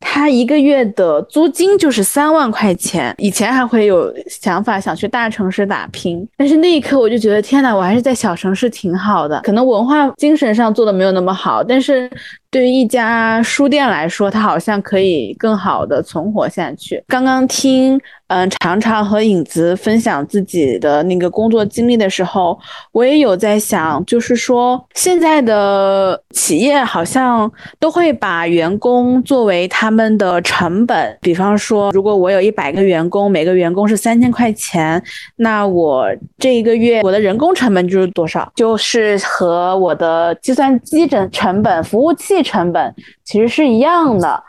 [0.01, 3.15] 他一个月的租金就是三万块钱。
[3.19, 9.41] 以前还会有想法想去大城市打拼，但是那一刻我就觉得天哪，我还是在小城市挺好的。
[9.43, 12.11] 可能文化精神上做的没有那么好，但是
[12.51, 17.03] 对于一家书店来说，它好像可以更好的存活下去。
[17.07, 18.01] 刚刚听
[18.31, 22.57] 嗯，常常和影子分享自己的那个工作经历的时候，
[22.93, 27.51] 我也有在想，就是说现在的企业好像
[27.81, 31.19] 都会把员工作为他们的成本。
[31.21, 35.03] 比方说，如果我有一百个员工，每个员工是三千块钱，
[35.35, 36.07] 那我
[36.39, 38.49] 这一个月我的人工成本就是多少？
[38.55, 44.41] 就是和我的计算机成成本、服务器成本其实是一样的。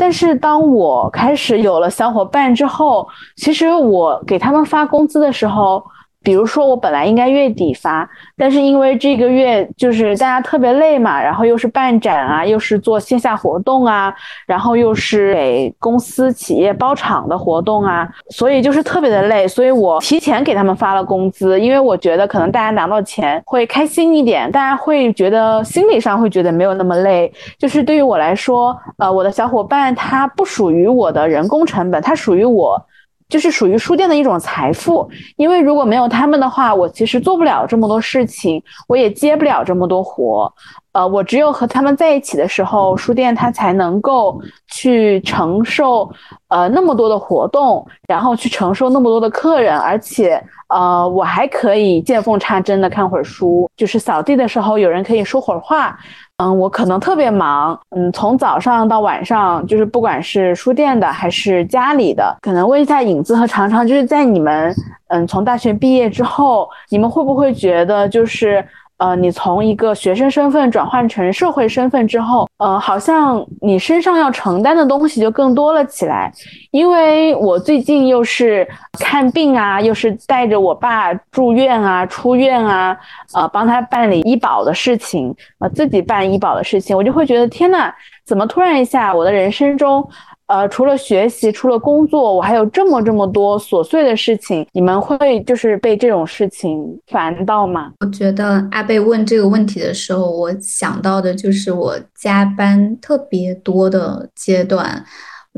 [0.00, 5.84] 但是当我开始有了小伙伴之后，其实我给他们发工资的时候。
[6.22, 14.14] 比如说，我本来应该月底发，但是因为这个月就是大家特别累嘛，然后又是办展啊，又是做线下活动啊，
[14.46, 19.48] 然后又是给公司企业包场的活动啊，所以就是特别的累。
[19.48, 27.32] 所以我提前给他们发了工资，因为我觉得可能大家拿到钱会开心一点，大家会觉得心理上会觉得没有那么累。
[27.58, 32.78] 就是对于我来说，呃，我的小伙伴他不属于我的人工成本，他属于我。
[33.30, 40.52] 就是属于书店的一种财富，因为如果没有他们的话，我其实做不了这么多事情，我也接不了这么多活。
[40.92, 46.10] 呃，我只有和他们在一起的时候，书店它才能够去承受
[46.48, 55.98] 呃那么多的活动，然后去承受那么多的客人，而且呃我还可以见缝插针的看会儿书，就是扫地的时候有人可以说会儿话。
[56.38, 64.74] 嗯，我可能特别忙，嗯，从早上到晚上，就是不管是书店的还是家里的，可能问一下影子和常常，就是在你们，
[65.08, 68.64] 嗯，从大学毕业之后，你们会不会觉得就是？
[69.00, 76.30] 呃，你从一个学生身份转换成社会身份之后，呃，好像你身上要承担的东西就更多了起来。
[76.70, 82.94] 因为我最近又是看病啊，又是带着我爸住院啊、出院啊，
[83.34, 87.90] 呃，帮他办理医保的事情，呃，自己办医保的事情，我就会觉得天呐，
[88.26, 90.06] 怎么突然一下，我的人生中。
[90.50, 94.66] 呃，除了学习，除了工作，我还有这么这么多琐碎的事情。
[94.72, 97.92] 你们会就是被这种事情烦到吗？
[98.00, 105.04] 我觉得阿贝问这个问题的时候，我想到的就是我加班特别多的阶段，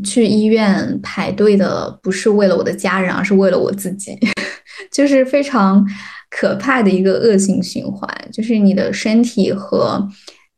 [0.04, 4.14] 去医院排队的不是为了我的家人，而是为了我自己，
[4.92, 5.82] 就是非常
[6.28, 10.06] 可怕的一个恶性循环，就是你的身体和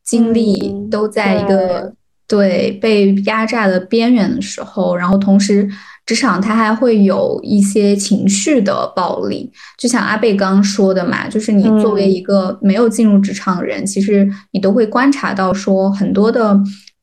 [0.04, 1.94] 精力都在一个。
[2.26, 5.68] 对被压榨的边缘的时候，然后同时
[6.06, 16.58] 职场它还会有一些情绪的暴力，就像阿贝刚说的嘛，就是你作为一个没有进入职场的人，其实你都会观察到说很多的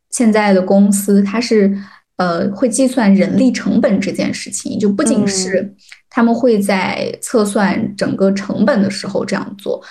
[0.09, 1.71] 现在的公司它是
[2.17, 5.73] 呃会计算人力成本这件事情，就不仅是
[6.09, 9.81] 他们会在测算整个成本的时候这样做。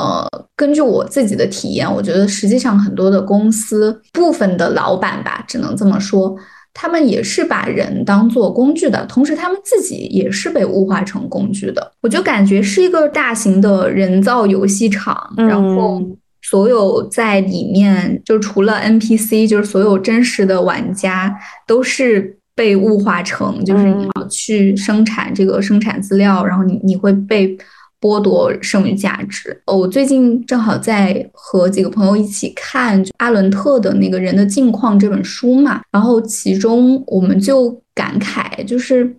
[0.00, 0.26] 呃，
[0.56, 6.34] 根据我自己的体验，我觉得实际上很多的公司部分的老板吧，只能这么说，
[6.72, 11.92] 他们也是把人当做工具的，同时他们自己也是被物化成工具的。
[12.00, 16.02] 我就感觉是一个大型的人造游戏场，然后
[16.40, 21.36] 所有在里面，就除了 NPC，就是所有真实的玩家
[21.66, 27.54] 都是被物化成，就是你要去生产这个生产资料，然后你你会被。
[28.00, 29.60] 剥夺剩余价值。
[29.66, 39.14] 我最近正好在和几个朋友一起看阿伦特的那个人的境况这本书嘛，然后其中我们就感慨，就是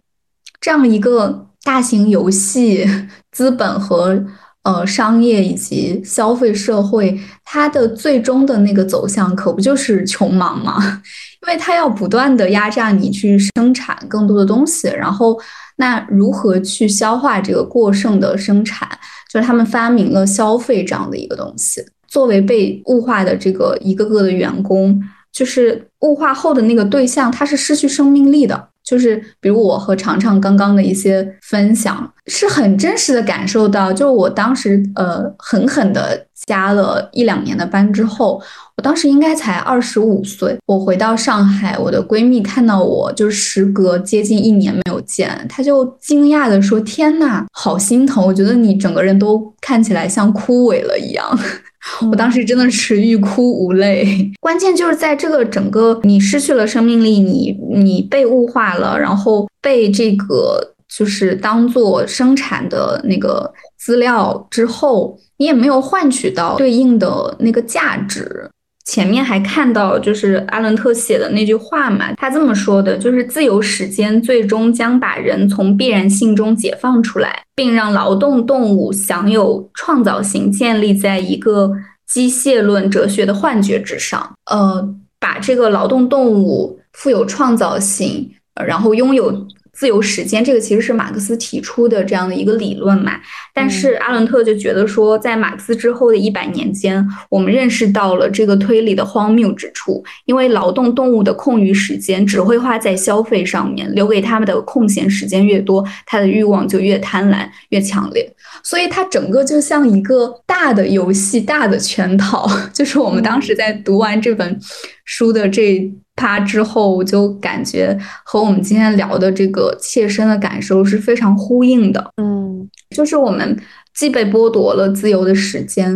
[0.60, 2.84] 这样一个大型游戏
[3.32, 4.26] 资本和
[4.64, 11.02] 呃商业以及消费社会，它的最终的那个走向可不就是穷忙吗？
[11.46, 15.40] 因为它要不断的压榨你去生产更多的东西，然后。
[15.82, 18.88] 那如何去消化这个过剩的生产？
[19.28, 21.84] 就是他们发明了消费这样的一个东西。
[22.08, 25.02] 作为被物化的这个一个个的员工，
[25.32, 28.70] 就是物化后的那个对象，他是失去生命力的。
[28.92, 38.42] 就是比如我和常常刚刚的一些分享，是很真实的感受到，就我当时呃狠狠的加了一两年的班之后。
[38.78, 48.26] 我当时应该才二十五岁，我回到上海，我的闺蜜看到我，就是时隔接近一年没有见，她就惊讶的说：“天呐，好心疼！
[48.26, 51.26] 我觉得你整个人都看起来像枯萎了一样。”
[52.12, 54.32] 我当时真的是欲哭无泪。
[54.40, 68.50] 关键就是在这个整个你失去了生命力，你你被物化了，然后被这个就是当做生产的那个资料之后，你也没有换取到对应的那个价值。
[68.86, 81.72] 前面还看到，就是阿伦特写的那句话嘛，他这么说的，就是自由时间最终将把人从必然性中解放出来，并让劳动动物享有创造性，建立在一个
[82.08, 84.34] 机械论哲学的幻觉之上。
[84.52, 84.88] 呃，
[85.20, 88.32] 把这个劳动动物富有创造性，
[88.66, 89.48] 然后拥有。
[89.82, 93.14] 自由时间，这个其实是马克思提出的这样的一个理论嘛。
[93.52, 108.32] 但是阿伦特就觉得说，在马克思之后的一百年间，我们认识到了这个推理的荒谬之处，因为劳动动物的空余时间只会花在消费上面，留给他们的空闲时间越多，他的欲望就越贪婪、越强烈。
[108.62, 112.48] 所以它整个就像一个大的游戏、大的圈套。
[112.72, 114.60] 就是我们当时在读完这本
[115.06, 115.92] 书的这。
[116.22, 122.12] 他之后，我就感觉和我们今天聊的这个切身的感受是非常呼应的。
[122.22, 123.60] 嗯，就是我们
[123.96, 125.92] 既被剥夺了自由的时间，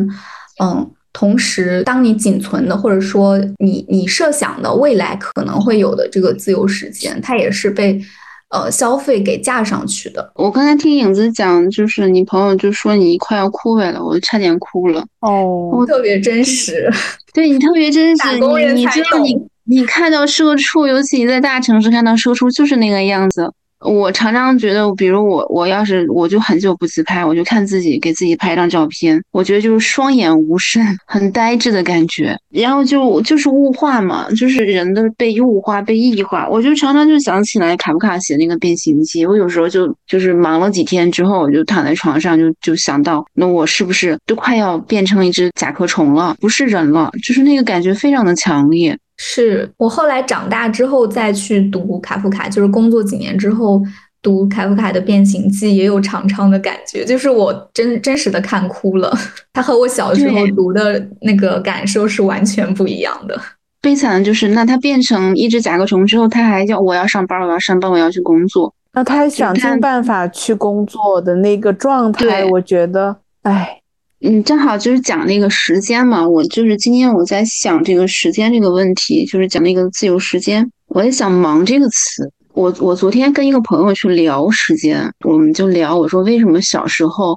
[0.59, 8.01] 嗯，同时，当你仅存的或者说你你设想的未来可能会有的这个自由时间，它也是被
[8.49, 10.31] 呃消费给架上去的。
[10.33, 15.05] 我刚才听影子讲，就是你朋友就说你快要枯萎了，我就差点哭了。
[15.19, 16.91] 哦，我特别真实，
[17.31, 18.23] 对你特别真实，
[18.73, 19.37] 你你知道你。
[19.67, 23.51] 你看到社畜，尤其在大城市看到社畜，就是那个样子。
[23.81, 32.35] 我常常觉得，比如我，我要是我就很久不自拍，我就看自己给自己拍一张照片，我觉得就是双眼无神，很呆滞的感觉。
[32.49, 36.47] 然后就就是物化嘛，就是人的被物化、被异化。
[36.49, 47.11] 我就常常就想起来卡夫卡写那个《变形记》，我有时候就就是忙了几天之后，我就躺在床上，就就想到，那我是不是都快要变成一只甲壳虫了，不是人了？
[47.21, 48.97] 就是那个感觉非常的强烈。
[49.17, 53.81] 是我后来长大之后再去读卡夫卡，就是工作几年之后
[54.21, 59.17] 读卡夫卡的《变形记》，也有长长的感觉，就是我真真实的看哭了。
[59.53, 63.39] 他和我小时候读的那个感受是完全不一样的。
[63.81, 68.73] 悲惨的就是，那他变成一只甲壳虫之后，他还叫我要上班，我要上班，我要去工作。
[68.93, 73.81] 那他想尽办法去工作的那个状态，我觉得，哎。
[74.27, 80.67] 嗯，正好就是讲那个时间嘛，我就是今天我在想这个时间这个问题，就是讲那个自由时间。
[80.87, 82.27] 我也想“忙”这个词。
[82.53, 87.35] 我我昨天跟一个朋友去聊时间，我们就聊，我说为什么小时候，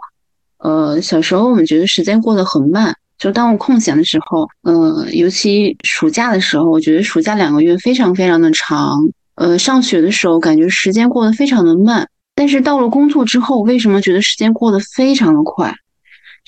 [0.60, 2.96] 呃，小时候我们觉得时间过得很慢。
[3.18, 8.98] 就当我空闲的时候，呃，尤其暑假的时候，我觉得暑假两个月非常非常的长。
[9.34, 15.74] 呃，上学的时候感觉时间过得非常的慢，但是到了工作之后，为什么觉得时间过得非常的快？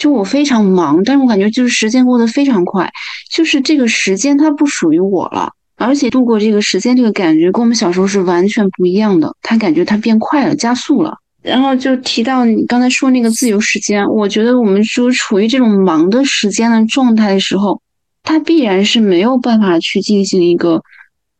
[0.01, 2.91] 就我非常忙，但是我感觉就是时间过得非常快，
[3.31, 11.19] 就是这个时间它不属于我了，而且度过这个时间这个感觉跟我们小时候是完全不一样的，它感觉它变快了，加速了。
[11.43, 17.83] 然后就提到你刚才说那个自由时间，我觉得我们说处于这种忙的时间的状态的时候，
[18.23, 20.83] 它必然是没有办法去进行一个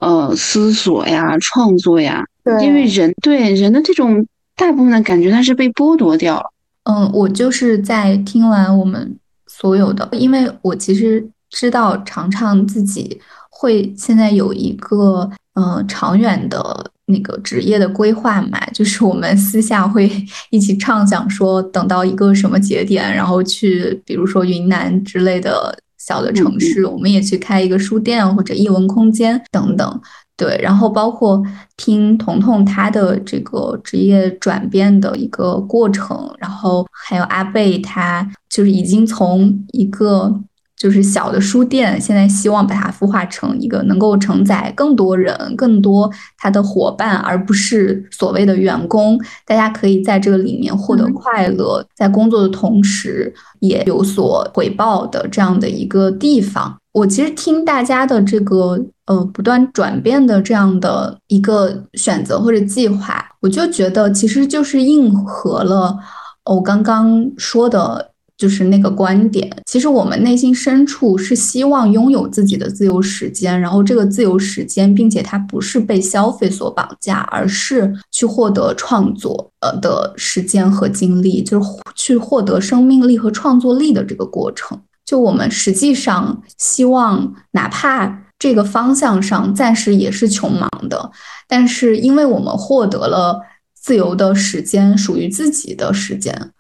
[0.01, 2.25] 呃思索呀、创作呀，
[2.63, 6.45] 因为人对人的这种大部分的感觉，它是被剥夺掉了。
[6.85, 9.17] 嗯，我就是在听完我们
[9.47, 13.21] 所有的，因为我其实知道常常自己
[13.51, 20.11] 会现在有一个嗯长远的那个职业的规划嘛，就是我们私下会
[20.51, 30.01] 一起畅想说，等到一个什么节点，然后去比如说云南之类的小的城市，我们也去开一个书店或者译文空间等等。
[30.41, 31.43] 对，然后包括
[31.77, 40.35] 听彤彤他的这个职业转变的一个过程，然后还有阿贝他就是已经从一个
[40.79, 49.21] 就是小的书店，现在希望把它孵化成一个能够承载更多人、更多他的伙伴，而不是所谓的员工。
[49.45, 56.79] 大家可以在这个里面获得快乐，在工作的同时也有所回报的这样的一个地方。
[56.93, 58.83] 我其实听大家的这个。
[59.11, 65.99] 呃，不断转变的这样的一个选择或者计划，我就觉得其实就是应和了
[66.45, 69.51] 我刚刚说的，就是那个观点。
[69.67, 84.81] 其实我们内心深处是希望拥有自己的自由时间，然后这个自由时间，并且它不是被消费所绑架，而是去获得创作呃的时间和精力，就是去获得生命力和创作力的这个过程。
[85.05, 88.30] 就我们实际上希望，哪怕。
[88.41, 91.13] 这个方向上暂时也是穷忙的，
[91.47, 93.43] 但是因为我们获得了
[93.75, 96.51] 自由的时间，属于自己的时间，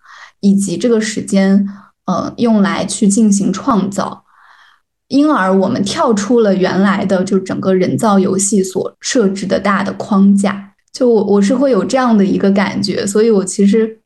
[0.40, 1.66] 以及这个时间，
[2.04, 4.24] 呃，用来去进行创造，
[5.08, 10.74] 因而我们跳出了原来的就整个人造游戏所设置的大的框架。
[10.92, 14.00] 就我我是会有这样的一个感觉，所以我其实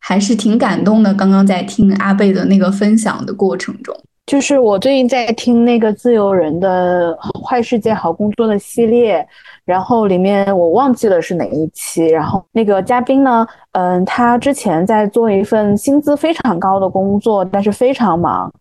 [0.00, 1.14] 还是挺感动的。
[1.14, 3.98] 刚刚在听阿贝的那个分享的过程中。
[4.26, 9.24] 就是我最近在听那个自由人的坏世界好工作的系列，
[9.64, 18.52] 然后里面我忘记了是哪一期，然后那个嘉宾呢，嗯，他之前在做一份薪资非常高的工作，但是非常忙，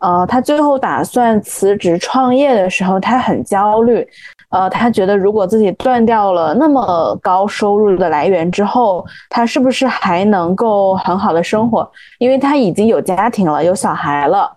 [0.00, 4.06] 呃，他最后打算辞职创业的时候，他很焦虑，
[4.50, 11.90] 呃，他觉得如果自己断掉了那么高收入的来源之后，他是不是还能够很好的生活？
[12.18, 14.54] 因为他已经有家庭了，有小孩了，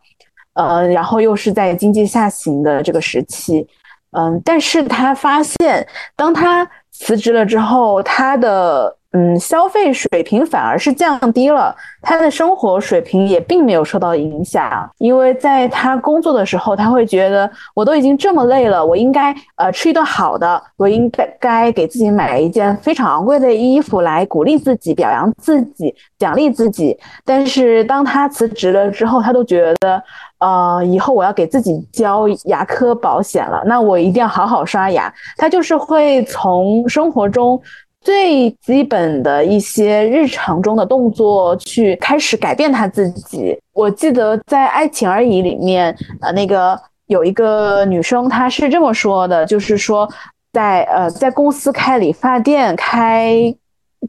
[0.58, 3.66] 呃，然后又是在经济下行的这个时期，
[4.12, 8.97] 嗯，但是他发现，当他辞职了之后，他的。
[9.14, 26.96] 嗯，消费水平反而是降低了，他的生活水平也并没有受到影响，因为在他工作的时候，他会觉得我都已经这么累了，我应该呃吃一顿好的，我应该该给自己买一件非常昂贵的衣服来鼓励自己、表扬自己、奖励自己。
[27.24, 30.04] 但是当他辞职了之后，他都觉得，
[30.40, 35.12] 呃，以后我要给自己交牙科保险了，那我一定要好好刷牙。
[35.38, 37.60] 他就是会从生活中。
[38.08, 43.54] 最基本的一些日常中的动作，去开始改变他自己。
[43.74, 50.08] 我记得在《爱情而已》里面，呃，那个有一个女生，她是这么说的，就是说，
[50.54, 53.54] 在呃在公司开理发店、开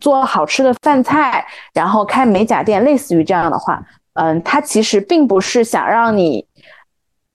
[0.01, 1.45] 做好吃的饭菜，
[1.75, 3.83] 然后开美甲店，类似于这样的话，
[4.15, 6.47] 嗯，她其实并不是想让你。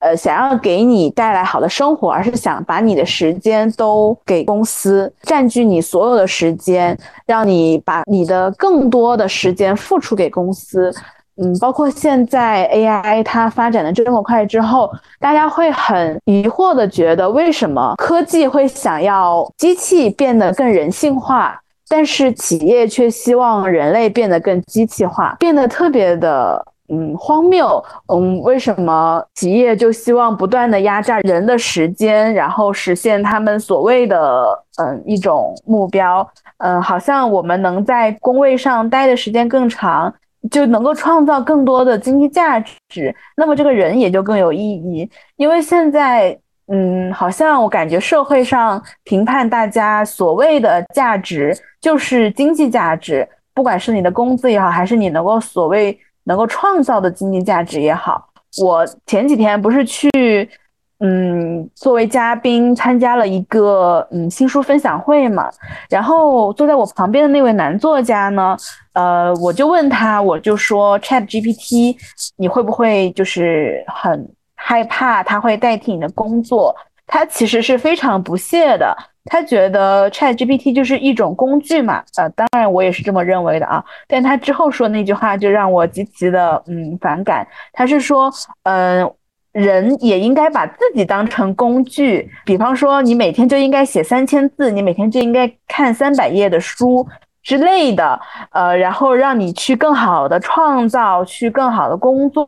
[0.03, 10.93] 呃，想要给你带来好的生活，而是想把你的时间都给公司，占据你所有的时间，让你把你的更多的时间付出给公司。
[11.37, 14.91] 嗯，包括现在 AI 它发展的这么快之后，
[15.21, 26.61] 大家会很疑惑的觉得，为什么科技会想要机器变得更人性化，但是企业却希望人类变得更机器化，变得特别的。
[26.89, 27.83] 嗯，荒谬。
[28.07, 34.45] 嗯，为什么企业就希望不断的压榨人的时间，然后实现他们所谓的
[34.77, 36.29] 嗯一种目标？
[36.57, 40.13] 嗯，好像我们能在工位上待的时间更长，
[40.51, 42.59] 就能够创造更多的经济价
[42.89, 45.09] 值，那么这个人也就更有意义。
[45.37, 55.97] 因为现在，嗯，好像我感觉社会上评判大家所谓的价值就是经济价值，不管是你的工资也好，还是你能够所谓。
[56.25, 58.27] 能够创造的经济价值也好，
[58.61, 60.09] 我前几天不是去，
[60.99, 65.49] 嗯，作为嘉宾参加了一个嗯新书分享会嘛，
[65.89, 68.55] 然后坐在我旁边的那位男作家呢，
[68.93, 71.97] 呃，我就问他，我就说 Chat GPT，
[72.37, 76.73] 你会不会就是很害怕它会代替你的工作？
[77.13, 78.97] 他其实是非常不屑的。
[79.25, 83.85] 他觉得 Chat GPT 就是一种工具嘛，呃，当然我也是这么认为的啊。
[84.07, 87.47] 但他之后说那句话就让我极其的嗯反感。
[87.71, 88.33] 他是说，
[88.63, 89.07] 嗯，
[89.51, 97.07] 人也应该把自己当成工具，比方说你每天就应该写三千字，你每天就应该看三百页的书
[97.43, 98.19] 之类的，
[98.51, 102.47] 呃，然后让你去更好的创造，去更好的工作。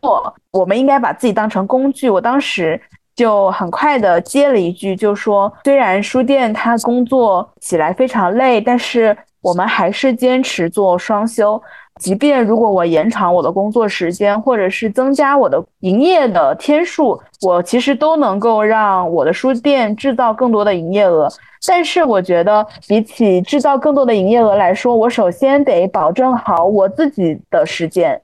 [0.51, 2.09] 我们应该把自己当成工具。
[2.09, 2.81] 我当时。
[3.15, 11.61] 就很快的接了一句，就说虽然书店它工作起来非常累，但是我们还是坚持做双休。
[12.01, 21.29] 即便如果我延长我的工作时间，或者是增加我的营业的天数，我其实都能够让我的书店制造更多的营业额。
[21.67, 28.19] 但是我觉得，比起制造更多的营业额来说，我首先得保证好我自己的时间。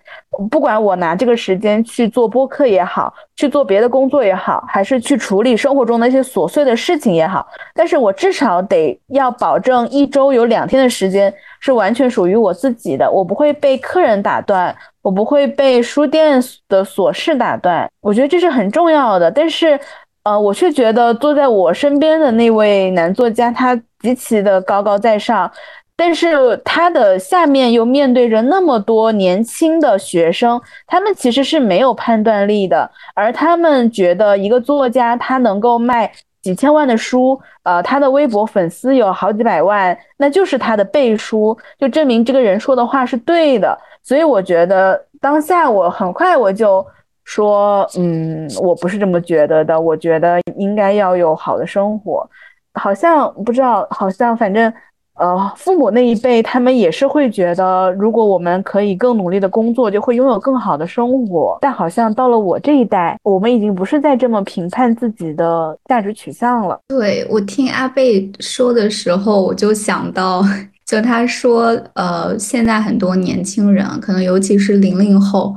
[0.50, 17.89] 不管我拿这个时间去做播客也好，去做别的工作也好，还是去处理生活中的一些琐碎的事情也好，但是我至少得要保证一周有两天的时间是完全属于我自己的，我不会被客人打断，我不会被书店的琐事打断。
[18.00, 19.30] 我觉得这是很重要的。
[19.30, 19.80] 但是。
[20.24, 25.51] 呃，我却觉得坐在我身边的那位男作家，他极其的高高在上，
[25.95, 36.11] 但是他的下面又面对着那么多年轻的学生，他们其实是没有判断力的，而他们觉得一个作家他能够卖
[36.43, 43.76] 几千万的书，呃，他的微博粉丝有好几百万，那就是他的背书，就证明这个人说的话是对的。
[44.03, 46.86] 所以我觉得当下我很快我就。
[47.24, 49.80] 说，嗯，我不是这么觉得的。
[49.80, 52.28] 我觉得应该要有好的生活，
[52.74, 54.72] 好像不知道，好像反正，
[55.19, 61.57] 呃，父母那一辈他们也是会觉得，如果我们可以更努力的工作，就会拥有更好的生活。
[61.61, 66.80] 但好像到了我这一代，我们已经不是在这么评判自己的价值取向了。
[66.88, 70.43] 对我听阿贝说的时候，我就想到，
[70.86, 75.55] 就他说，呃，现在很多年轻人，可能尤其是零零后。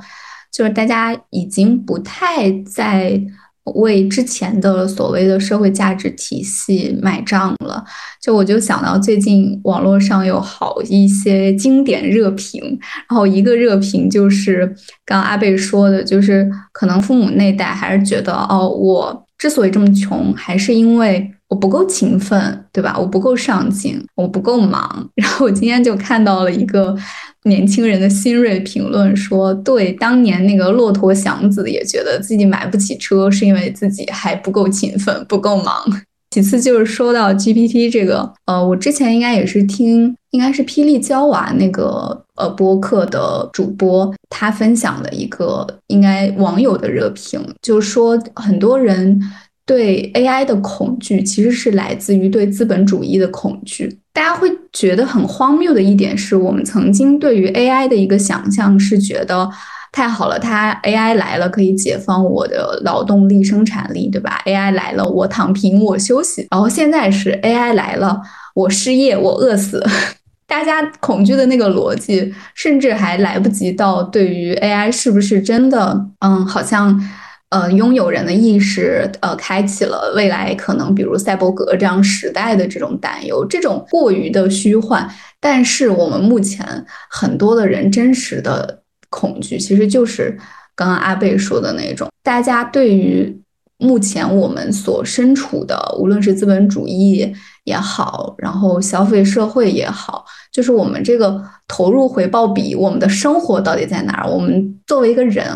[0.54, 3.20] 就是大家已经不太在
[3.74, 7.84] 为之前的所谓的社会价值体系买账了。
[8.22, 12.62] 就我就想到最近网络上有好一些经典热评，
[13.08, 14.72] 然后一个热评就是
[15.04, 19.26] 刚阿贝说的，就是可能父母那代还是觉得哦我。
[19.44, 22.96] 之所以这么穷，还是因为我不够勤奋，对吧？
[22.98, 25.06] 我不够上进，我不够忙。
[25.16, 26.96] 然后我今天就看到了一个
[27.42, 35.74] 年轻人的新锐评论，说对，当年那个骆驼祥子也觉得自己买不起车，是因为自己还不够勤奋，不够忙。
[36.34, 49.16] 其次就是说到 GPT 这个，呃，我之前应该也是听，应该是霹雳娇娃那个呃播客的主播，他分享的一个应该网友的热评，就是说很多人
[49.64, 54.00] 对 AI 的恐惧其实是来自于对资本主义的恐惧。
[54.12, 59.48] 大家会觉得很荒谬的一点是，我们曾经对于 AI 的一个想象是觉得。
[59.94, 66.48] 太好了，它 AI 来了可以解放我的劳动力、生产力，对吧？AI 来了，我躺平，我休息。
[66.50, 68.20] 然后现在是 AI 来了，
[68.56, 69.80] 我失业，我饿死。
[70.48, 77.00] 大家恐惧的那个逻辑，甚至还来不及到对于 AI 是不是真的，嗯，好像，
[77.50, 85.08] 呃，拥有人的意识，呃，开启了未来可能比如赛博格这样时代的这种担忧，这种过于的虚幻。
[85.40, 88.80] 但是我们目前很多的人真实的。
[89.14, 90.36] 恐惧其实就是
[90.74, 93.40] 刚刚阿贝说的那种，大家对于
[93.78, 104.28] 目前我们所身处的，无论是资本主义也好，然后消费社会也好，就是我们这个投入回报比，我们的生活到底在哪儿？
[104.28, 105.46] 我们作为一个人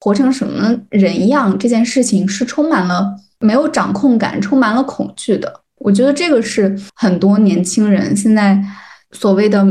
[0.00, 5.60] 活成什么人样，这件事情是充满了没有掌控感，充满了恐惧的。
[5.76, 8.62] 我觉得这个是很多年轻人现在
[9.10, 9.66] 所谓的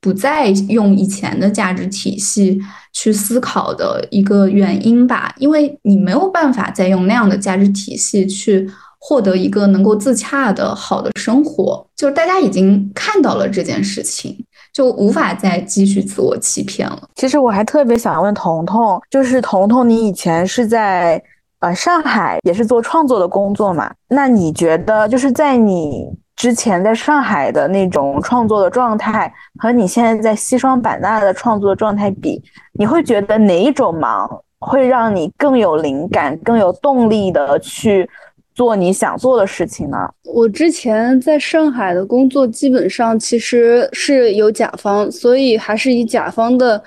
[0.00, 2.60] 不再用以前的价值体系。
[2.92, 14.36] 去思考的一个原因吧，因为你没有办法再用那样的价值体系去获得一个能够自洽的好的生活，就是大家已经看到了这件事情，
[14.74, 17.00] 就无法再继续自我欺骗了。
[17.14, 21.22] 其实我还特别想问彤彤，就是彤彤，你以前是在
[21.60, 23.94] 呃上海也是做创作的工作嘛？
[24.08, 26.08] 那你觉得就是在你。
[26.40, 38.08] 之前在上海的那种创作的状态，和你现在在西双版纳的创作状态比，你会觉得哪一种忙会让你更有灵感、更有动力的去
[38.54, 39.98] 做你想做的事情呢？
[40.24, 46.82] 我之前在上海的工作基本上其实是有甲方，所以还是以甲方的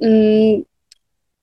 [0.00, 0.64] 嗯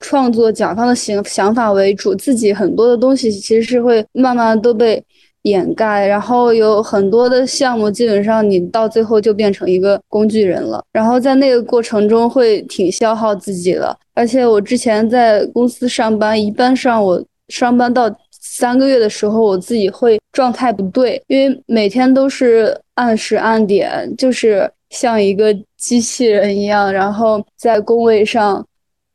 [0.01, 5.01] 创作、甲方的想想法为主，自己很多的东西其实是会慢慢都被。
[5.49, 10.83] 掩盖，然后有很多的项目，基本上你到最后就变成一个工具人了。
[10.91, 13.97] 然后在那个过程中会挺消耗自己的。
[14.13, 28.65] 而且我之前在公司上班，一般上我上班到三个月的时候，我自己会状态不对，因为每天都是按时按点，就是像一个机器人一样，然后在工位上。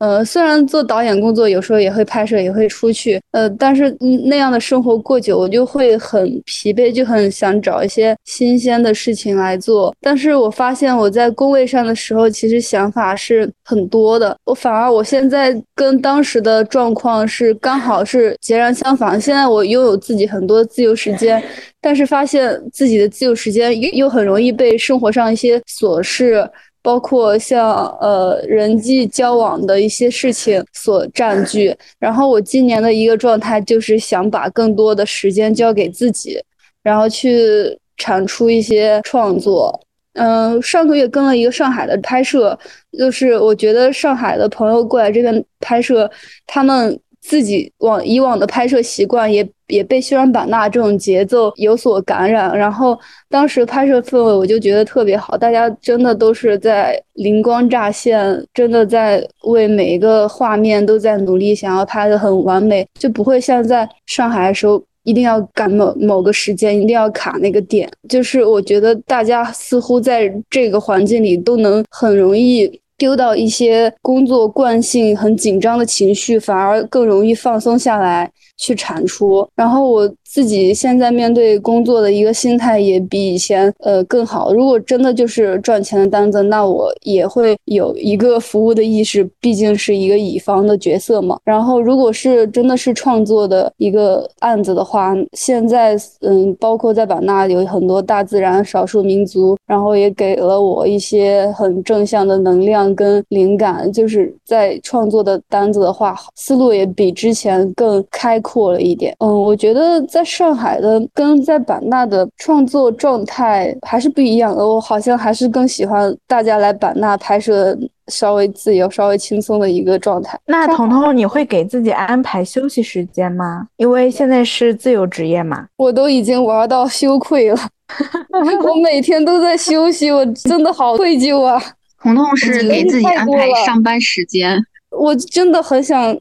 [0.03, 3.89] 呃，虽然做导演工作，有时候也会拍摄，也会出去，呃，但是
[4.27, 9.95] 那样的生活过久，我就会很疲惫，就很想找一些新鲜的事情来做。
[10.01, 14.35] 但是我发现我在工位上的时候，其实想法是很多的。
[14.43, 19.21] 我反而我现在跟当时的状况是刚好是截然相反。
[19.21, 21.41] 现在我拥有自己很多自由时间，
[21.79, 26.45] 但是发现自己的自由时间又又很容易被生活上一些琐事。
[26.83, 36.39] 包括像呃人际交往的一些事情所占据，然后我今年的一个状态就是想把更多的时间交给自己，
[36.83, 39.79] 然后去产出一些创作。
[40.15, 42.55] 嗯，上个月跟了一个上海的拍摄，
[42.99, 46.11] 就是我觉得上海的朋友过来这边拍摄，
[46.45, 46.99] 他们。
[47.23, 52.99] 自己往以往的拍摄习惯也也被西双版纳这种节奏有所感染，然后
[53.29, 67.89] 当时拍摄氛围我就觉得特别好，大家真的都是在灵光乍现，真的在为每一个画面都在努力，想要拍的很完美，就不会像在上海的时候一定要赶某某个时间，一定要卡那个点。
[68.09, 72.69] 就是我觉得大家似乎在这个环境里都能很容易。
[73.03, 79.45] 丢到一些工作惯性很紧张的情绪，反而更容易放松下来去产出。
[79.55, 80.15] 然后我。
[80.33, 84.51] 自己现在面对工作的一个心态也比以前呃更好。
[84.51, 91.37] 如果真的就是赚钱的单子，那我也会有一个服务的意识，毕竟是一个乙方的角色嘛。
[91.43, 109.15] 然后如果是真的是创作的一个案子的话，现在嗯，包括在版纳有很多大自然、少数民族，然后也给了我一些很正向的能量，跟灵感，就是在创作的单子的话，思路也比之前更开阔了一点。
[109.19, 114.67] 嗯，我觉得在上海的跟在版纳的创作状态还是不一样的。
[114.67, 117.77] 我好像还是更喜欢大家来版纳拍摄。
[118.09, 120.37] 稍微自由、稍微轻松的一个状态。
[120.45, 123.65] 那彤彤，你会给自己安排休息时间吗？
[123.77, 125.65] 因为现在是自由职业嘛。
[125.77, 127.57] 我都已经玩到羞愧了，
[128.61, 131.57] 我每天都在休息，我真的好愧疚啊。
[132.01, 134.61] 彤彤是给自己安排上班时间，
[134.91, 136.13] 我真的很想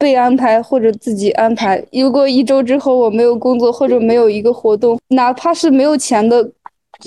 [0.00, 1.80] 被安排或者自己安排。
[1.92, 6.50] 如果一周之后我没有工作或者没有一个活动，哪怕是没有钱的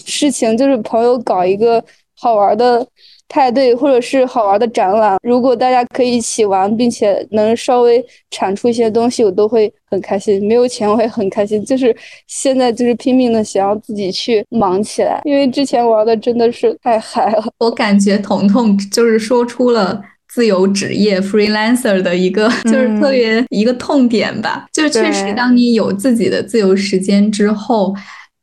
[0.06, 1.84] 事情，就是朋友搞一个
[2.16, 2.88] 好玩的。
[3.30, 10.46] 派对或者是好玩的展览，如果大家可以一起玩，并且能稍微产出一些东西，我都会很开心。
[10.46, 11.96] 没有钱我也很开心，就是
[12.28, 17.44] 现在就是拼命的想要自己去忙起来，因为之前玩的真的是太嗨了。
[17.58, 20.00] 我感觉彤彤就是说出了
[20.34, 27.96] 自由职业 freelancer 的一个就是特别一个痛点吧，就是确实当你有自己的自由时间之后。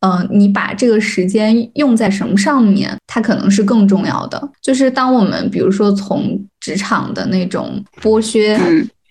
[0.02, 4.50] 嗯，你把这个时间用在什么上面，它可能是更重要的。
[4.62, 8.58] 就是当我们比如说从职场的那种剥削，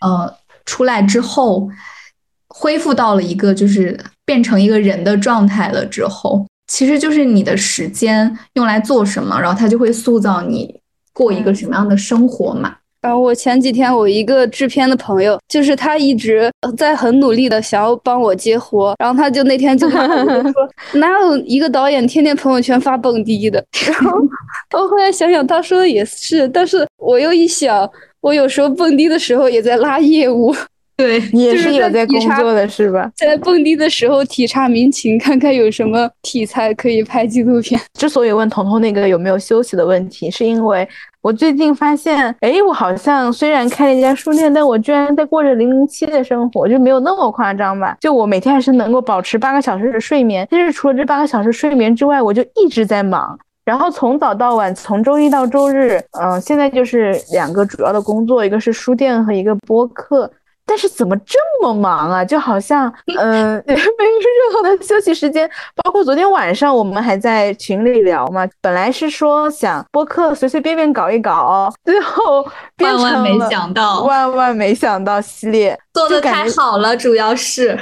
[0.02, 1.70] 呃，出来之后，
[2.48, 10.79] 恢复到了一个就是变成一个人的状态了之后，其实就是你的时间用来做什么，然后它就会塑造你
[11.20, 12.74] 过一个什么样的生活嘛。
[13.02, 20.00] 然后我前几天我一个制片的朋友，就是他一直在很努力的想要帮我接活，然后他就那天就说，
[20.96, 23.64] 哪有一个导演天天朋友圈发蹦迪的？
[23.88, 24.18] 然后
[24.74, 27.90] 我后来想想，他说的也是，但是我又一想，
[28.22, 30.54] 我有时候蹦迪的时候也在拉业务。
[31.00, 33.10] 对，也是有在工作的是吧？
[33.16, 37.80] 在蹦迪的时候体察民情，看看有什么题材可以拍纪录片。
[37.98, 40.86] 之所以问彤彤那个有没有休息的问题，是因为
[41.22, 47.98] 我最近发现，哎，我好像虽然开了一家书店，但我居然在过着零零七的生活，就没有那么夸张吧？
[48.00, 60.32] 就我每天还是能够保持八个小时的睡眠，但是除了这八个小时睡眠之外，我就一直在忙，然后从早到晚，从周一到周日，嗯，现在就是两个主要的工作，一个是书店和一个播客。
[60.70, 62.24] 但是怎么这么忙啊？
[62.24, 65.50] 就好像，嗯， 没有任何的休息时间。
[65.84, 72.48] 包括昨天晚上我们还在群里聊嘛，本来是说想播客随随便便搞一搞，最后
[72.84, 75.78] 万万没想到，万万没想到系列。
[76.00, 77.78] 做的太好了，主要是，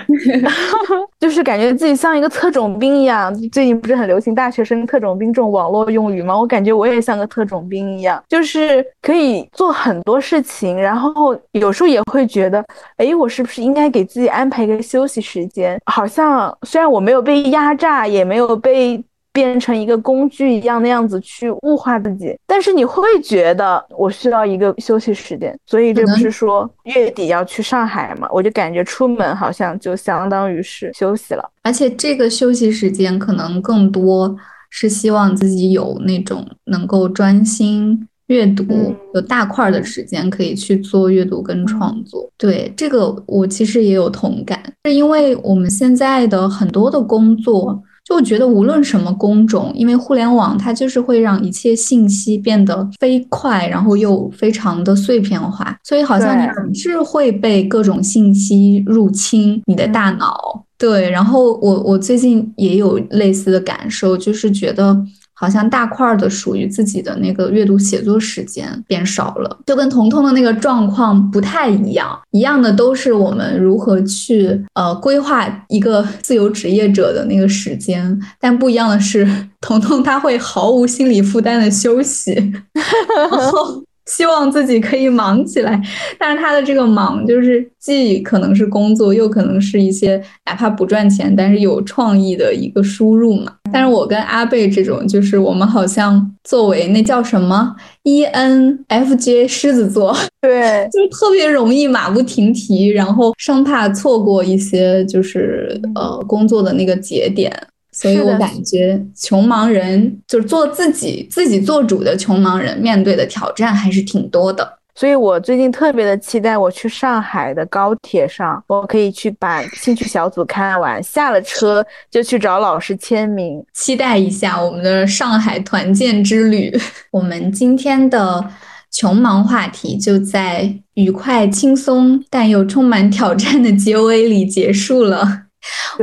[1.19, 3.33] 就是感觉自己像一个特种兵一样。
[3.49, 6.37] 最近不是很流行大学生特种兵这种网络用语吗？
[6.37, 12.63] 我感觉我也像个特种兵一样，就是可以做很多事情，然后有时候也会觉得，
[12.97, 15.79] 哎，我是不是应该给自己安排一个休息时间？
[15.85, 19.03] 好像虽然我没有被压榨，也没有被。
[19.37, 28.27] 变成一个工具一样的样子去物化自己，但是你会觉得我需要一个休息时间，所以这不是说月底要去上海嘛？
[28.31, 34.35] 我就感觉出门好像就相当于是休息了，而且这个休息时间可能更多
[34.71, 38.65] 是希望自己有那种能够专心阅读，
[39.13, 42.27] 有大块的时间可以去做阅读跟创作。
[42.39, 47.79] 对这个，我其实也有同感，是因为我们现在的很多的工作。
[48.07, 60.63] 就我觉得无论什么工种，因为互联网它就是会让一切信息变得飞快，然后又非常的碎片化，所以好像你总是会被各种信息入侵你的大脑。
[60.77, 64.97] 对，然后我我最近也有类似的感受，就是觉得。
[65.39, 72.19] 好像大块的属于自己的那个阅读写作时间变少了，就跟彤彤的那个状况不太一样。
[72.31, 79.27] 一样的都是我们如何去呃规划一个 自由职业者的那个时间，但不一样的是，
[79.61, 82.33] 彤彤他会毫无心理负担的休息，
[83.15, 83.83] 然后。
[84.07, 85.79] 希望自己可以忙起来，
[86.17, 93.53] 但是他的这个忙就是既可能是工作，又可能是一些哪怕不赚钱，但是有创意的一个输入嘛。
[93.71, 107.51] 但是我跟阿贝这种，就是我们好像作为那叫什么 ENFJ 狮子座，对， 就是特别容易马不停蹄，然后生怕错过一些就是呃工作的那个节点。
[107.99, 114.77] 所以我感觉穷忙人就是做自己、自己做主的穷忙人，面对的挑战还是挺多的。
[114.93, 126.75] 所以我最近特别的期待，我去上海的高铁上，我可以去把兴趣小组看完，下了车就去找老师签名，期待一下我们的上海团建之旅。
[127.11, 128.43] 我们今天的
[128.91, 135.43] 穷忙话题就在愉快、轻松但又充满挑战的结尾里结束了。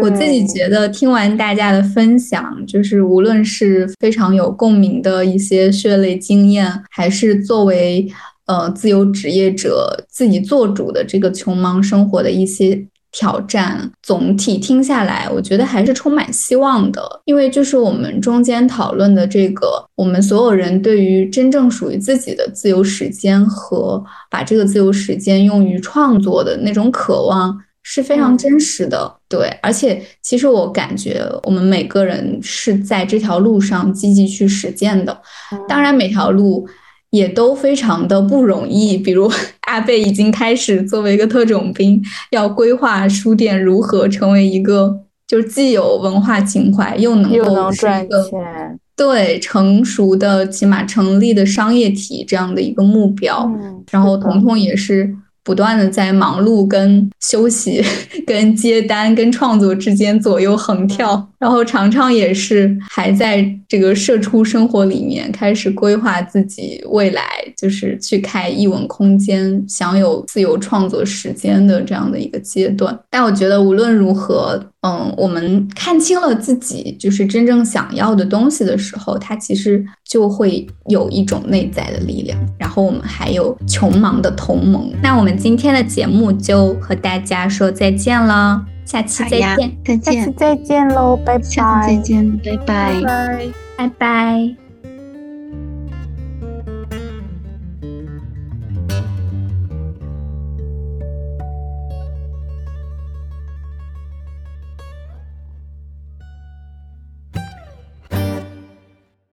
[0.03, 8.07] 我自己觉得听完大家的分享，就是无论是非常有共鸣的一些血泪经验，还是作为
[8.47, 12.87] 呃自由职业者自己做主的这个穷忙生活的一些。
[13.17, 29.15] 挑战总体听下来，我觉得还是充满希望的，因为就是我们中间讨论的这个，我们所有人对于真正属于自己的自由时间和把这个自由时间用于创作的那种渴望是非常真实的。
[29.35, 35.21] 对，而且其实我感觉我们每个人是在这条路上积极去实践的。
[35.69, 36.69] 当然，每条路。
[37.11, 39.31] 也都非常的不容易，比如
[39.69, 44.93] 阿贝已经开始作为一个特种兵，要规划书店如何成为一个
[45.29, 53.49] 就是既有文化情怀又能够赚钱，对成熟的起码成立的商业体这样的一个目标。
[53.93, 55.15] 然后彤彤也是。
[55.45, 57.85] 不断的在忙碌、跟休息、
[58.27, 67.23] 跟接单、跟创作之间左右横跳，然后常常也是还在这个社畜生活里面开始规划自己未来，
[67.57, 72.99] 就是去开译文空间，享有自由创作时间的这样的一个阶段。
[73.11, 74.61] 但我觉得无论如何。
[74.87, 82.39] 嗯，我们看清了自己就是真正想要的东西的时候，它其实就会有一种内在的力量。
[82.59, 84.93] 然后我们还有穷忙的同盟。
[85.03, 92.57] 那我们今天的节目就和大家说再见了，下期再见，再见，再见喽，拜拜，下次再见，拜。
[92.67, 94.64] 拜，拜拜，拜拜。